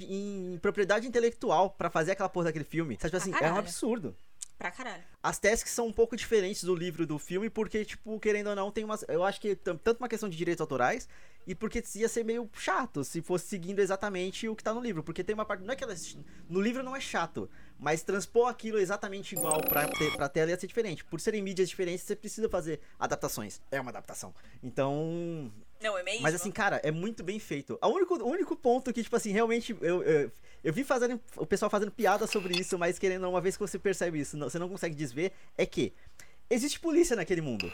[0.54, 2.94] em propriedade intelectual pra fazer aquela porra daquele filme?
[3.00, 4.16] Sabe, tipo assim, é um absurdo.
[4.58, 5.02] Pra caralho.
[5.22, 8.70] As tasks são um pouco diferentes do livro do filme, porque, tipo, querendo ou não,
[8.70, 9.02] tem umas.
[9.08, 11.08] Eu acho que tam- tanto uma questão de direitos autorais,
[11.46, 15.02] e porque ia ser meio chato se fosse seguindo exatamente o que tá no livro.
[15.02, 15.64] Porque tem uma parte.
[15.64, 15.94] Não é que ela.
[16.46, 17.48] No livro não é chato,
[17.80, 21.02] mas transpor aquilo exatamente igual pra, te- pra tela ia ser diferente.
[21.04, 23.60] Por serem mídias diferentes, você precisa fazer adaptações.
[23.70, 24.34] É uma adaptação.
[24.62, 25.50] Então.
[25.80, 26.20] Não, é mesmo.
[26.22, 27.78] Mas assim, cara, é muito bem feito.
[27.82, 30.30] O único, o único ponto que, tipo assim, realmente eu, eu,
[30.62, 33.78] eu vi fazendo, o pessoal fazendo piada sobre isso, mas querendo, uma vez que você
[33.78, 35.92] percebe isso, não- você não consegue desver, é que
[36.50, 37.72] existe polícia naquele mundo.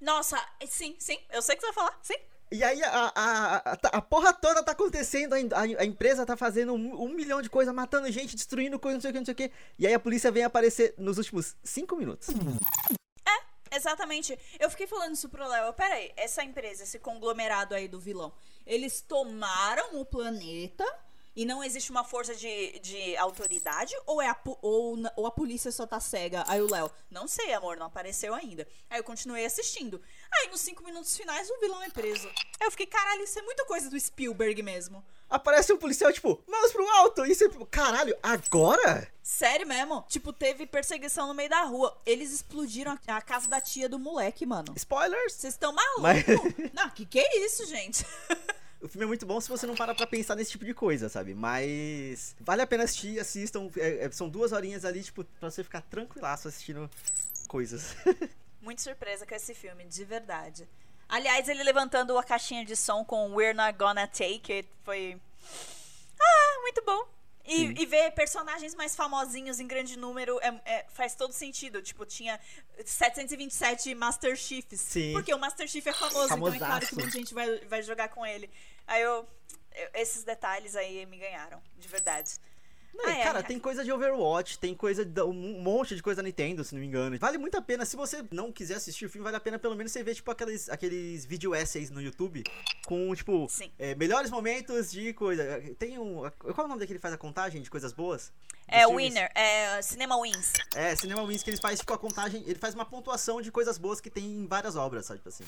[0.00, 1.18] Nossa, sim, sim.
[1.32, 1.98] Eu sei o que você vai falar.
[2.02, 2.16] Sim.
[2.50, 6.36] E aí a, a, a, a- a porra toda tá acontecendo, a, a- empresa tá
[6.36, 9.24] fazendo um, um milhão de coisas, matando gente, destruindo coisa, não sei o que, não
[9.26, 9.52] sei o que.
[9.78, 12.28] E aí a polícia vem aparecer nos últimos cinco minutos.
[13.72, 14.38] Exatamente.
[14.58, 15.72] Eu fiquei falando isso pro Léo.
[15.74, 18.32] Peraí, essa empresa, esse conglomerado aí do vilão,
[18.64, 20.84] eles tomaram o planeta
[21.36, 23.94] e não existe uma força de, de autoridade?
[24.06, 26.42] Ou, é a, ou, ou a polícia só tá cega?
[26.48, 28.66] Aí o Léo, não sei, amor, não apareceu ainda.
[28.90, 30.00] Aí eu continuei assistindo.
[30.32, 32.26] Aí nos cinco minutos finais o vilão é preso.
[32.58, 35.04] Aí eu fiquei, caralho, isso é muita coisa do Spielberg mesmo.
[35.28, 37.26] Aparece um policial, tipo, mãos pro alto!
[37.26, 39.10] E você, caralho, agora?
[39.20, 40.04] Sério mesmo?
[40.08, 42.00] Tipo, teve perseguição no meio da rua.
[42.06, 44.72] Eles explodiram a, a casa da tia do moleque, mano.
[44.76, 45.32] Spoilers!
[45.32, 46.00] Vocês estão malucos?
[46.02, 46.24] Mas-
[46.72, 48.06] Não, que que é isso, gente?
[48.86, 51.08] O filme é muito bom se você não para pra pensar nesse tipo de coisa,
[51.08, 51.34] sabe?
[51.34, 53.68] Mas vale a pena assistir, assistam.
[53.76, 56.88] é, é, são duas horinhas ali, tipo, pra você ficar tranquilaço assistindo
[57.48, 57.96] coisas.
[58.62, 60.68] Muito surpresa com esse filme, de verdade.
[61.08, 65.20] Aliás, ele levantando a caixinha de som com We're Not Gonna Take It foi.
[66.20, 67.06] Ah, muito bom.
[67.46, 71.80] E, e ver personagens mais famosinhos em grande número é- é- faz todo sentido.
[71.82, 72.38] Tipo, tinha
[72.84, 74.80] 727 Master Chiefs.
[74.80, 75.12] Sim.
[75.12, 76.94] Porque o Master Chief é famoso, então é claro que Famosaço.
[76.96, 78.50] muita gente vai, vai jogar com ele.
[78.86, 79.26] Aí eu,
[79.74, 82.34] eu- Esses detalhes aí me ganharam, de verdade.
[82.96, 83.42] Não, Ah, é, cara, é.
[83.42, 86.80] tem coisa de Overwatch, tem coisa de, um monte de coisa da Nintendo, se não
[86.80, 87.18] me engano.
[87.18, 87.84] Vale muito a pena.
[87.84, 90.30] Se você não quiser assistir o filme, vale a pena pelo menos você ver, tipo,
[90.30, 92.42] aqueles, aqueles vídeo essays no YouTube
[92.86, 93.46] com, tipo,
[93.78, 95.62] é, melhores momentos de coisa.
[95.78, 96.22] Tem um.
[96.38, 98.32] Qual é o nome daquele que faz a contagem de coisas boas?
[98.68, 99.08] É, filmes?
[99.08, 100.52] Winner, é Cinema Wins.
[100.74, 102.42] É, Cinema Wins, que eles fazem, tipo, a contagem.
[102.46, 105.20] Ele faz uma pontuação de coisas boas que tem em várias obras, sabe?
[105.20, 105.44] Tipo assim.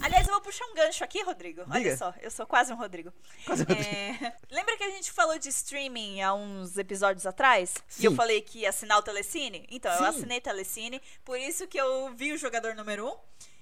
[0.00, 1.62] Aliás, eu vou puxar um gancho aqui, Rodrigo.
[1.68, 3.12] Olha só, eu sou quase um Rodrigo.
[3.44, 7.74] Quase um É, Lembra que a gente falou de streaming há uns episódios atrás?
[7.88, 8.02] Sim.
[8.02, 9.66] E eu falei que ia assinar o Telecine?
[9.70, 10.18] Então, eu Sim.
[10.18, 13.16] assinei o Telecine, por isso que eu vi o jogador número 1 um,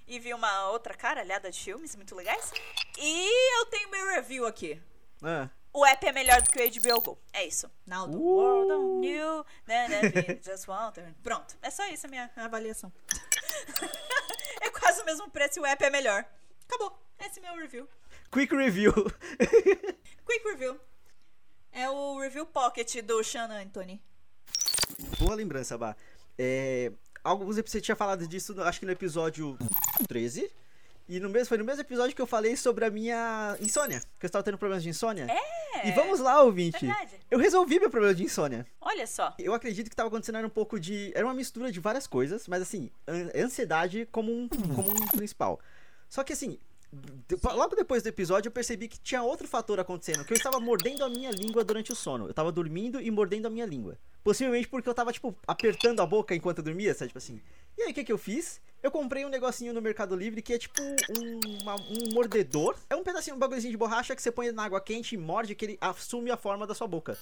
[0.06, 2.52] e vi uma outra caralhada de filmes muito legais.
[2.98, 4.80] E eu tenho meu review aqui.
[5.22, 7.18] Ah, o app é melhor do que o HBO Go.
[7.33, 7.70] É isso.
[7.87, 8.20] Now the Uh.
[8.20, 9.44] world on you,
[10.44, 11.57] just want to- Pronto.
[11.62, 12.92] É só isso a minha avaliação.
[14.61, 16.24] é quase o mesmo preço e o app é melhor.
[16.66, 16.98] Acabou.
[17.20, 17.88] Esse é meu review.
[18.31, 18.92] Quick review.
[20.26, 20.78] Quick review.
[21.72, 24.00] É o review pocket do Sean Anthony.
[25.18, 25.96] Boa lembrança, Bá.
[26.38, 26.92] É,
[27.24, 29.57] alguns você tinha falado disso, acho que no episódio
[30.09, 30.50] 13.
[31.09, 34.00] E no mesmo, foi no mesmo episódio que eu falei sobre a minha insônia.
[34.18, 35.26] Que eu estava tendo problemas de insônia.
[35.31, 35.57] É.
[35.85, 36.85] E vamos lá, ouvinte.
[36.87, 37.14] Verdade.
[37.31, 38.66] Eu resolvi meu problema de insônia.
[38.81, 39.35] Olha só.
[39.38, 41.12] Eu acredito que estava acontecendo era um pouco de.
[41.14, 45.61] Era uma mistura de várias coisas, mas assim, an- ansiedade como um, como um principal.
[46.09, 46.59] Só que assim,
[47.54, 51.04] logo depois do episódio eu percebi que tinha outro fator acontecendo, que eu estava mordendo
[51.04, 52.24] a minha língua durante o sono.
[52.26, 53.98] Eu estava dormindo e mordendo a minha língua.
[54.24, 57.09] Possivelmente porque eu tava, tipo, apertando a boca enquanto eu dormia, sabe?
[57.09, 57.40] Tipo assim.
[57.78, 58.60] E aí, o que que eu fiz?
[58.80, 62.76] Eu comprei um negocinho no Mercado Livre que é tipo um, uma- um mordedor.
[62.88, 65.54] É um pedacinho, um bagulhozinho de borracha que você põe na água quente e morde
[65.56, 67.18] que ele assume a forma da sua boca.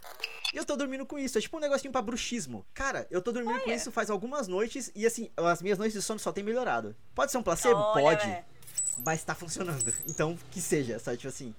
[0.52, 1.38] E eu tô dormindo com isso.
[1.38, 2.64] É tipo um negocinho pra bruxismo.
[2.74, 3.74] Cara, eu tô dormindo com Olha.
[3.74, 6.94] isso faz algumas noites e assim, as minhas noites de sono só tem melhorado.
[7.14, 7.80] Pode ser um placebo?
[7.80, 8.26] Olha, Pode.
[8.26, 8.44] velho.
[9.04, 9.94] Mas tá funcionando.
[10.08, 11.16] Então, que seja, sabe?
[11.16, 11.54] Tipo assim.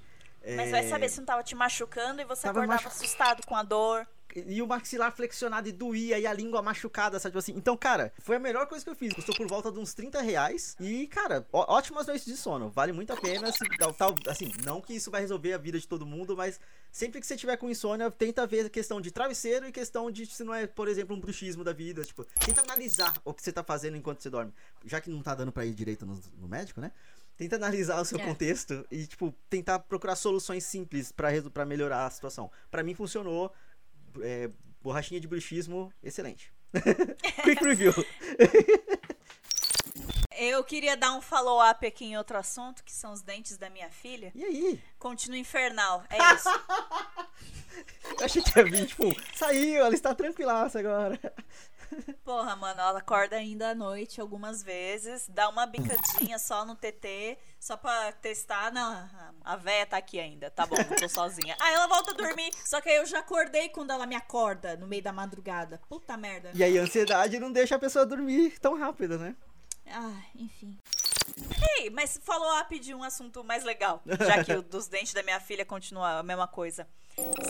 [0.45, 3.45] Mas é, vai saber se não tava te machucando e você Tava acordava machu- assustado
[3.45, 4.07] com a dor.
[4.35, 7.31] E o maxilar flexionado e doía, e a língua machucada, sabe?
[7.31, 7.53] Tipo assim.
[7.55, 9.13] Então, cara, foi a melhor coisa que eu fiz.
[9.13, 10.75] Custou por volta de uns 30 reais.
[10.79, 12.69] E, cara, ó- ótimas noites de sono.
[12.69, 13.51] Vale muito a pena.
[13.51, 16.59] Se, tal, tal- assim, não que isso vai resolver a vida de todo mundo, mas
[16.91, 20.25] sempre que você tiver com insônia, tenta ver a questão de travesseiro e questão de
[20.25, 22.03] se não é, por exemplo, um bruxismo da vida.
[22.03, 24.53] Tipo, tenta analisar o que você tá fazendo enquanto você dorme.
[24.85, 26.91] Já que não tá dando pra ir direito no, no médico, né?
[27.37, 28.23] Tenta analisar o seu É.
[28.25, 32.51] contexto e, tipo, tentar procurar soluções simples pra melhorar a situação.
[32.69, 33.53] Pra mim funcionou.
[34.23, 34.49] É,
[34.81, 36.51] borrachinha de bruxismo, excelente.
[37.43, 37.93] Quick review.
[40.39, 43.89] Eu queria dar um follow-up aqui em outro assunto, que são os dentes da minha
[43.89, 44.31] filha.
[44.35, 44.83] E aí?
[44.99, 46.03] Continua infernal.
[46.09, 46.49] É isso.
[48.19, 51.19] Eu achei que ia vir, tipo, saiu, ela está tranquilaça agora.
[52.23, 57.37] Porra, mano, ela acorda ainda à noite algumas vezes, dá uma bicadinha só no TT,
[57.59, 58.71] só pra testar.
[58.71, 59.09] Não,
[59.43, 61.55] a véia tá aqui ainda, tá bom, não tô sozinha.
[61.59, 64.75] Aí ela volta a dormir, só que aí eu já acordei quando ela me acorda
[64.77, 65.81] no meio da madrugada.
[65.89, 66.51] Puta merda.
[66.53, 69.35] E aí a ansiedade não deixa a pessoa dormir tão rápido, né?
[69.89, 70.77] Ah, enfim.
[71.77, 75.39] Ei, mas follow-up de um assunto mais legal, já que o dos dentes da minha
[75.39, 76.87] filha continua a mesma coisa.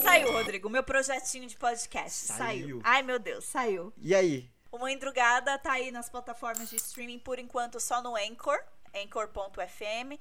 [0.01, 2.27] Saiu, Rodrigo, meu projetinho de podcast.
[2.27, 2.37] Saiu.
[2.37, 2.81] Saiu.
[2.83, 3.93] Ai, meu Deus, saiu.
[4.01, 4.49] E aí?
[4.71, 8.57] O Mãe Drugada tá aí nas plataformas de streaming por enquanto só no Anchor,
[8.95, 10.17] anchor.fm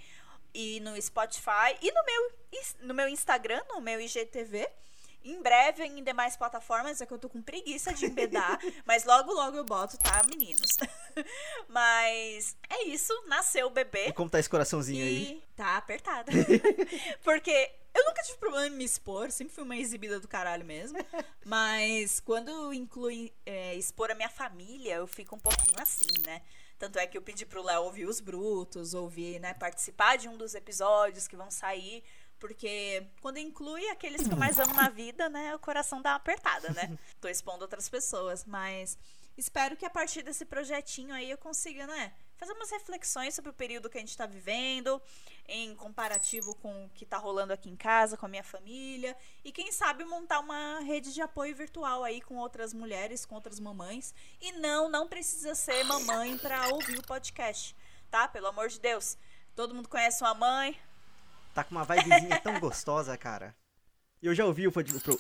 [0.52, 2.32] e no Spotify e no meu,
[2.82, 4.68] no meu Instagram, no meu IGTV.
[5.24, 9.32] Em breve em demais plataformas, é que eu tô com preguiça de embedar, mas logo
[9.32, 10.76] logo eu boto, tá, meninos?
[11.68, 14.08] mas é isso, nasceu o bebê.
[14.08, 15.32] E como tá esse coraçãozinho aí?
[15.32, 16.30] E tá apertada.
[17.24, 20.98] Porque eu nunca tive problema em me expor, sempre fui uma exibida do caralho mesmo.
[21.44, 26.42] Mas quando inclui é, expor a minha família, eu fico um pouquinho assim, né?
[26.78, 30.36] Tanto é que eu pedi pro Léo ouvir os brutos, ouvir, né, participar de um
[30.36, 32.04] dos episódios que vão sair.
[32.46, 36.16] Porque quando inclui aqueles que eu mais amo na vida, né, o coração dá uma
[36.16, 36.96] apertada, né?
[37.20, 38.96] Tô expondo outras pessoas, mas
[39.36, 43.52] espero que a partir desse projetinho aí eu consiga, né, fazer umas reflexões sobre o
[43.52, 45.02] período que a gente tá vivendo,
[45.48, 49.50] em comparativo com o que tá rolando aqui em casa, com a minha família, e
[49.50, 54.14] quem sabe montar uma rede de apoio virtual aí com outras mulheres, com outras mamães.
[54.40, 57.74] E não, não precisa ser mamãe pra ouvir o podcast,
[58.08, 58.28] tá?
[58.28, 59.18] Pelo amor de Deus.
[59.56, 60.78] Todo mundo conhece uma mãe,
[61.56, 63.56] Tá com uma vibezinha tão gostosa, cara.
[64.22, 64.72] Eu já ouvi o, o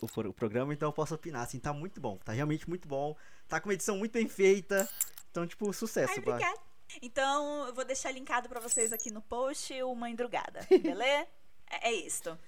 [0.04, 2.18] o pro- o programa, então eu posso opinar, assim, tá muito bom.
[2.18, 3.16] Tá realmente muito bom.
[3.48, 4.86] Tá com uma edição muito bem feita.
[5.30, 6.12] Então, tipo, sucesso.
[6.12, 6.60] Ai, obrigada.
[7.00, 11.26] Então, eu vou deixar linkado pra vocês aqui no post o Mãe Drugada, beleza?
[11.70, 12.38] é, é isto.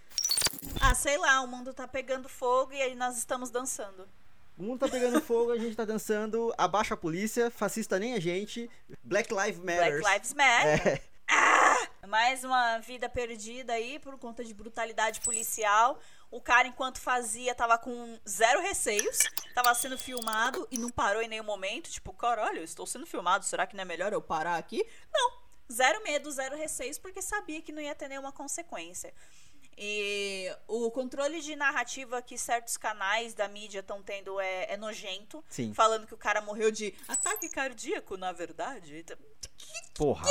[0.80, 4.06] Ah, sei lá, o mundo tá pegando fogo e aí nós estamos dançando.
[4.56, 6.52] O mundo tá pegando fogo, a gente tá dançando.
[6.58, 8.68] Abaixa a polícia, fascista nem a gente.
[9.02, 10.00] Black Lives Matter.
[10.00, 10.88] Black Lives Matter.
[10.88, 11.02] É.
[12.08, 16.00] Mais uma vida perdida aí por conta de brutalidade policial.
[16.30, 19.18] O cara, enquanto fazia, tava com zero receios,
[19.54, 21.90] tava sendo filmado e não parou em nenhum momento.
[21.90, 24.82] Tipo, caralho, eu estou sendo filmado, será que não é melhor eu parar aqui?
[25.12, 25.32] Não,
[25.70, 29.12] zero medo, zero receios, porque sabia que não ia ter nenhuma consequência.
[29.76, 35.44] E o controle de narrativa que certos canais da mídia estão tendo é, é nojento.
[35.50, 35.74] Sim.
[35.74, 39.04] Falando que o cara morreu de ataque cardíaco, na verdade.
[39.94, 40.26] Porra.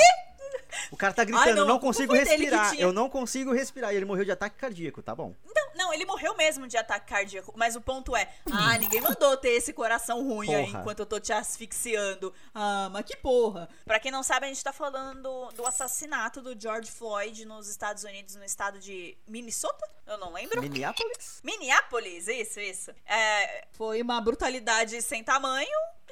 [0.91, 2.71] O cara tá gritando, Ai, não, eu não consigo respirar.
[2.71, 2.81] tinha.
[2.81, 3.93] Eu não consigo respirar.
[3.93, 5.33] E ele morreu de ataque cardíaco, tá bom.
[5.53, 7.53] Não, não, ele morreu mesmo de ataque cardíaco.
[7.55, 10.79] Mas o ponto é, ah, ninguém mandou ter esse coração ruim aí Porra.
[10.79, 12.33] enquanto eu tô te asfixiando.
[12.53, 13.67] Ah, mas que porra.
[13.85, 17.67] Pra quem não sabe, a gente tá falando do, do assassinato do George Floyd nos
[17.67, 19.87] Estados Unidos, no estado de Minnesota?
[20.05, 20.61] Eu não lembro.
[20.61, 21.41] Minneapolis?
[21.43, 22.91] Minneapolis, isso, isso.
[23.05, 25.67] É, foi uma brutalidade sem tamanho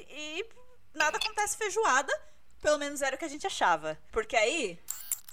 [0.10, 0.46] e
[0.94, 2.12] nada acontece feijoada.
[2.66, 3.96] Pelo menos era o que a gente achava.
[4.12, 4.80] Porque aí,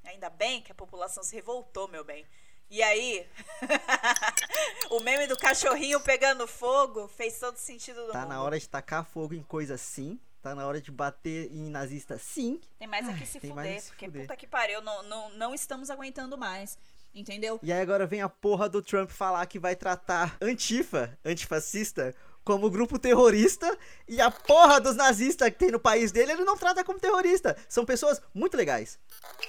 [0.05, 2.27] ainda bem que a população se revoltou, meu bem.
[2.71, 3.27] E aí,
[4.91, 8.29] o meme do cachorrinho pegando fogo fez todo sentido do Tá mundo.
[8.29, 10.21] na hora de tacar fogo em coisa sim.
[10.43, 12.61] Tá na hora de bater em nazista sim.
[12.79, 14.23] Tem mais aqui Ai, se fuder, é que se porque fuder.
[14.23, 16.77] puta que pariu, não, não, não estamos aguentando mais.
[17.15, 17.61] Entendeu?
[17.63, 22.15] E aí agora vem a porra do Trump falar que vai tratar Antifa, antifascista,
[22.45, 23.77] como grupo terrorista.
[24.09, 27.57] E a porra dos nazistas que tem no país dele, ele não trata como terrorista.
[27.69, 28.99] São pessoas muito legais.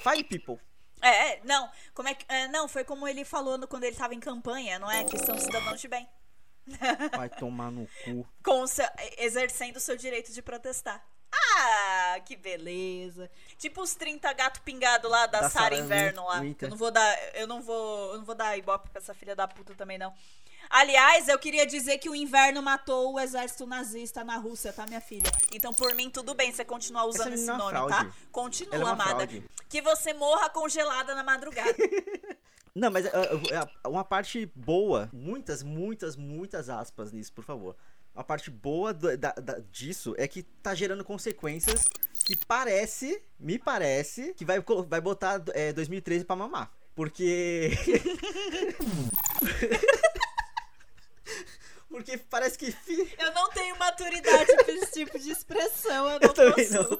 [0.03, 0.57] Fine people.
[1.01, 2.25] É, não, como é que.
[2.29, 5.03] é, não, foi como ele falou no- quando ele tava em campanha, não é?
[5.03, 6.07] Que são cidadãos de bem.
[7.17, 8.25] Vai tomar no cu.
[8.43, 11.03] com seu- exercendo o seu direito de protestar.
[11.35, 13.29] Ah, que beleza.
[13.57, 16.41] Tipo os 30 gato pingado lá da, Da Sara Inverno lá.
[16.45, 19.35] Eu não vou dar, eu não vou, eu não vou dar ibope pra essa filha
[19.35, 20.13] da puta também não.
[20.75, 24.99] Aliás, eu queria dizer que o inverno matou o exército nazista na Rússia, tá, minha
[24.99, 25.31] filha?
[25.53, 27.95] Então, por mim, tudo bem você continuar usando esse é uma nome, tá?
[27.99, 28.13] fraude.
[28.31, 29.27] Continua, Ela é uma amada.
[29.27, 29.43] fraude.
[29.69, 31.75] Que você morra congelada na madrugada.
[32.73, 37.75] Não, mas ah, ah, uma parte boa, muitas, muitas, muitas aspas nisso, por favor.
[38.15, 41.83] A parte boa do- da- da- disso é que tá gerando consequências
[42.25, 46.71] que parece, me parece, que vai, vai botar é, 2013 pra mamar.
[46.95, 47.77] Porque.
[51.89, 52.75] Porque parece que.
[53.19, 56.73] eu não tenho maturidade pra esse tipo de expressão, eu não Eu também posso.
[56.91, 56.97] não.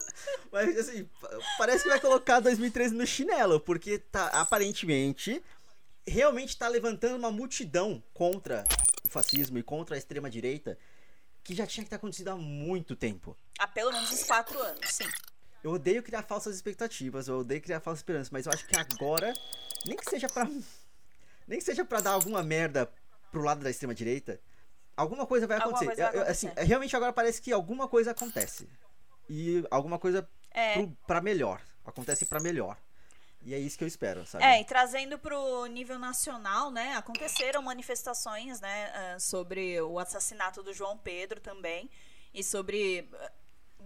[0.52, 5.44] Mas assim, pa- parece que vai colocar 2013 no chinelo, porque tá aparentemente
[6.06, 8.64] realmente tá levantando uma multidão contra
[9.06, 10.78] o fascismo e contra a extrema direita
[11.44, 13.36] que já tinha que ter acontecido há muito tempo.
[13.58, 15.08] Há pelo menos uns quatro anos, sim.
[15.64, 19.34] Eu odeio criar falsas expectativas, eu odeio criar falsas esperanças, mas eu acho que agora,
[19.86, 20.46] nem que seja pra
[21.48, 22.92] nem que seja para dar alguma merda
[23.34, 24.40] pro lado da extrema direita,
[24.96, 25.96] alguma coisa vai Alguma acontecer.
[25.96, 26.68] coisa vai Eu- eu- assim, acontecer.
[26.68, 28.70] realmente agora parece que alguma coisa acontece.
[29.28, 30.74] E alguma coisa É.
[30.76, 31.60] pro, pra melhor.
[31.84, 32.78] Acontece pra melhor.
[33.42, 34.44] E é isso que eu espero, sabe?
[34.46, 40.72] É, e trazendo pro nível nacional, né, aconteceram manifestações, né, ah, sobre o assassinato do
[40.74, 41.90] João Pedro também,
[42.34, 43.10] e sobre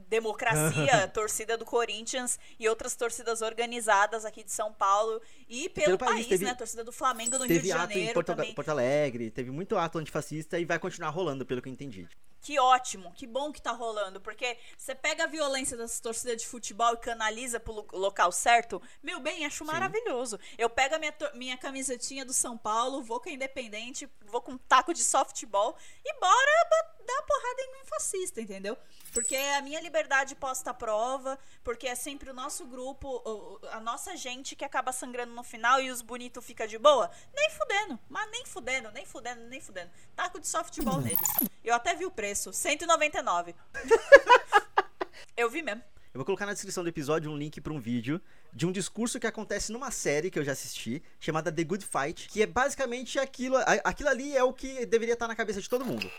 [0.08, 5.98] democracia, torcida do Corinthians e outras torcidas organizadas aqui de São Paulo e pelo, Pelo
[5.98, 8.54] país, país, teve- né, torcida do Flamengo no Rio Teve de ato em Janeiro Porto.
[8.56, 12.08] Porto Alegre, teve muito ato antifascista e vai continuar rolando, pelo que eu entendi.
[12.47, 16.47] Que ótimo, que bom que tá rolando, porque você pega a violência dessas torcidas de
[16.47, 20.39] futebol e canaliza pro lo- local certo, meu bem, acho maravilhoso.
[20.57, 24.53] Eu pego a minha, minha camisetinha do São Paulo, vou com a Independente, vou com
[24.53, 26.69] um taco de softball e bora
[27.05, 28.77] dar porrada em um fascista, entendeu?
[29.12, 33.79] Porque é a minha liberdade posta à prova, porque é sempre o nosso grupo, a
[33.81, 37.12] nossa gente que acaba sangrando no final e os bonitos fica de boa.
[37.36, 39.91] Nem fudendo, mas nem fudendo, nem fudendo, nem fudendo.
[40.15, 41.19] Taco de softball neles.
[41.67, 43.53] Eu até vi o preço, 199.
[45.36, 45.84] Eu vi mesmo.
[46.13, 48.21] Eu vou colocar na descrição do episódio um link para um vídeo
[48.53, 52.30] de um discurso que acontece numa série que eu já assisti, chamada The Good Fight,
[52.30, 55.84] que é basicamente aquilo, aquilo ali é o que deveria estar na cabeça de todo
[55.84, 56.10] mundo.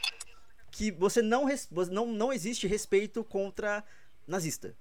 [0.71, 1.47] Que você não,
[1.91, 3.83] não, não existe respeito contra
[4.27, 4.77] nazista.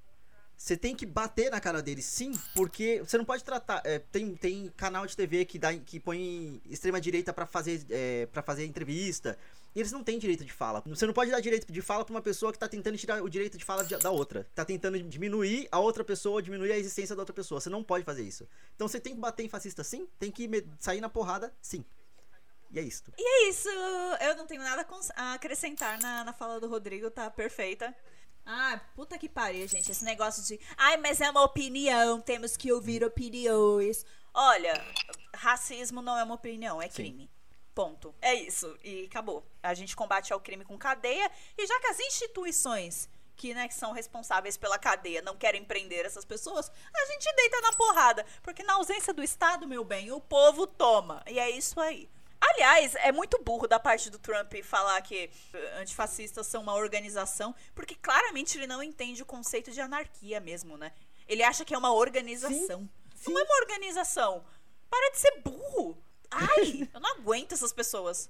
[0.57, 3.81] Você tem que bater na cara deles, sim, porque você não pode tratar.
[3.85, 8.25] é, tem, tem canal de TV que, dá, que põe extrema direita pra fazer, é,
[8.25, 9.37] pra fazer entrevista.
[9.77, 10.81] E eles não têm direito de fala.
[10.87, 13.29] Você não pode dar direito de fala pra uma pessoa que tá tentando tirar o
[13.29, 14.49] direito de fala da outra.
[14.55, 17.61] Tá tentando diminuir a outra pessoa, diminuir a existência da outra pessoa.
[17.61, 18.49] Você não pode fazer isso.
[18.75, 20.07] Então você tem que bater em fascista, sim.
[20.17, 21.85] Tem que sair na porrada, sim.
[22.71, 23.03] E é isso.
[23.15, 23.69] E é isso.
[24.19, 24.83] Eu não tenho nada
[25.15, 27.95] a acrescentar na, na fala do Rodrigo, tá perfeita.
[28.43, 29.91] Ah, puta que pariu, gente.
[29.91, 30.59] Esse negócio de.
[30.75, 34.03] Ai, mas é uma opinião, temos que ouvir opiniões.
[34.33, 34.73] Olha,
[35.35, 37.29] racismo não é uma opinião, é crime.
[37.77, 38.15] Ponto.
[38.19, 38.75] É isso.
[38.83, 39.45] E acabou.
[39.61, 41.29] A gente combate ao crime com cadeia.
[41.55, 46.03] E já que as instituições que, né, que são responsáveis pela cadeia não querem prender
[46.03, 48.25] essas pessoas, a gente deita na porrada.
[48.41, 51.23] Porque na ausência do Estado, meu bem, o povo toma.
[51.27, 52.09] E é isso aí.
[52.41, 57.53] Aliás, é muito burro da parte do Trump falar que eh, antifascistas são uma organização,
[57.75, 60.93] porque claramente ele não entende o conceito de anarquia mesmo, né?
[61.27, 62.89] Ele acha que é uma organização.
[63.15, 63.31] sim.
[63.31, 64.43] Não é uma organização.
[64.89, 66.06] Para de ser burro.
[67.27, 68.29] Aguento essas pessoas.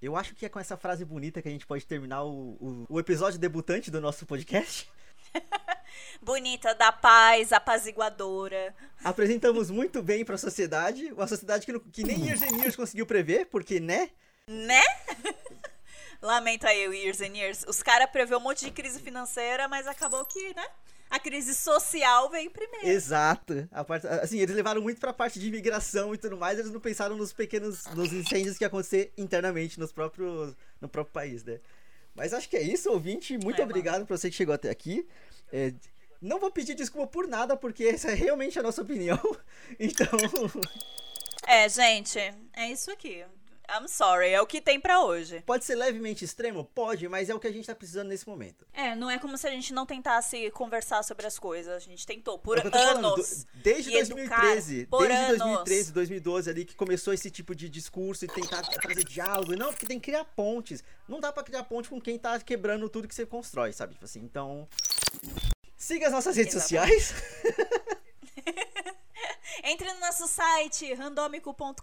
[0.00, 2.86] Eu acho que é com essa frase bonita que a gente pode terminar o, o,
[2.88, 4.88] o episódio debutante do nosso podcast.
[6.22, 8.72] bonita, da paz, apaziguadora.
[9.02, 13.46] Apresentamos muito bem pra sociedade, uma sociedade que, que nem Years and Years conseguiu prever,
[13.46, 14.10] porque, né?
[14.46, 14.82] Né?
[16.22, 17.64] Lamento aí, o Years and Years.
[17.66, 20.64] Os caras prevê um monte de crise financeira, mas acabou que, né?
[21.10, 22.86] A crise social veio primeiro.
[22.86, 23.68] Exato.
[23.72, 26.80] A parte, assim, eles levaram muito pra parte de imigração e tudo mais, eles não
[26.80, 31.58] pensaram nos pequenos, nos incêndios que acontecer internamente nos próprios, no próprio país, né?
[32.14, 33.36] Mas acho que é isso, ouvinte.
[33.36, 35.06] Muito É, obrigado pra você que chegou até aqui.
[35.52, 35.72] É,
[36.22, 39.18] não vou pedir desculpa por nada, porque essa é realmente a nossa opinião.
[39.78, 40.06] Então,
[41.46, 43.24] É, gente, é isso aqui.
[43.78, 45.42] I'm sorry, é o que tem pra hoje.
[45.46, 46.64] pode ser levemente extremo?
[46.64, 48.66] Pode, mas é o que a gente tá precisando nesse momento.
[48.72, 51.72] É, não é como se a gente não tentasse conversar sobre as coisas.
[51.74, 53.44] A gente tentou por É falando, anos.
[53.44, 55.38] do- desde e educar 2013, por desde anos.
[55.38, 59.54] 2013, 2012 ali que começou esse tipo de discurso e tentar trazer diálogo.
[59.56, 60.82] Não, porque tem que criar pontes.
[61.08, 63.94] Não dá pra criar ponte com quem tá quebrando tudo que você constrói, sabe?
[63.94, 64.68] Tipo assim, então
[65.76, 67.02] siga as nossas redes Exatamente.
[67.04, 67.14] sociais.
[70.10, 71.82] Nosso site, randômico.com.br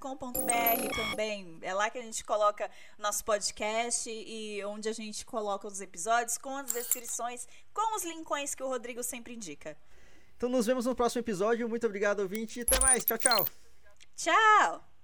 [0.93, 1.57] também.
[1.61, 2.69] É lá que a gente coloca
[2.99, 8.53] nosso podcast e onde a gente coloca os episódios com as descrições, com os linkões
[8.53, 9.77] que o Rodrigo sempre indica.
[10.35, 11.69] Então nos vemos no próximo episódio.
[11.69, 12.59] Muito obrigado, ouvinte.
[12.59, 13.05] Até mais.
[13.05, 13.47] Tchau, tchau.
[14.17, 14.96] Tchau!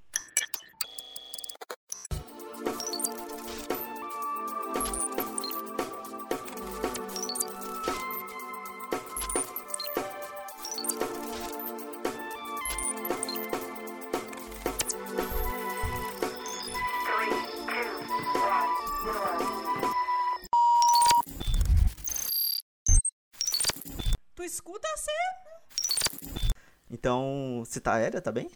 [27.73, 28.51] Você tá aérea, tá bem?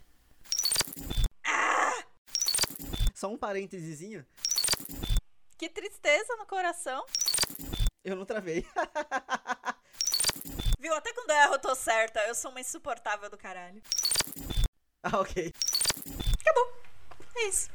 [3.16, 4.24] Só um parênteses.
[5.58, 7.04] Que tristeza no coração.
[8.04, 8.64] Eu não travei.
[10.80, 10.94] Viu?
[10.94, 12.20] Até quando eu erro, eu tô certa.
[12.28, 13.82] Eu sou uma insuportável do caralho.
[15.02, 15.52] ah, ok.
[16.40, 16.84] Acabou.
[17.38, 17.72] É isso.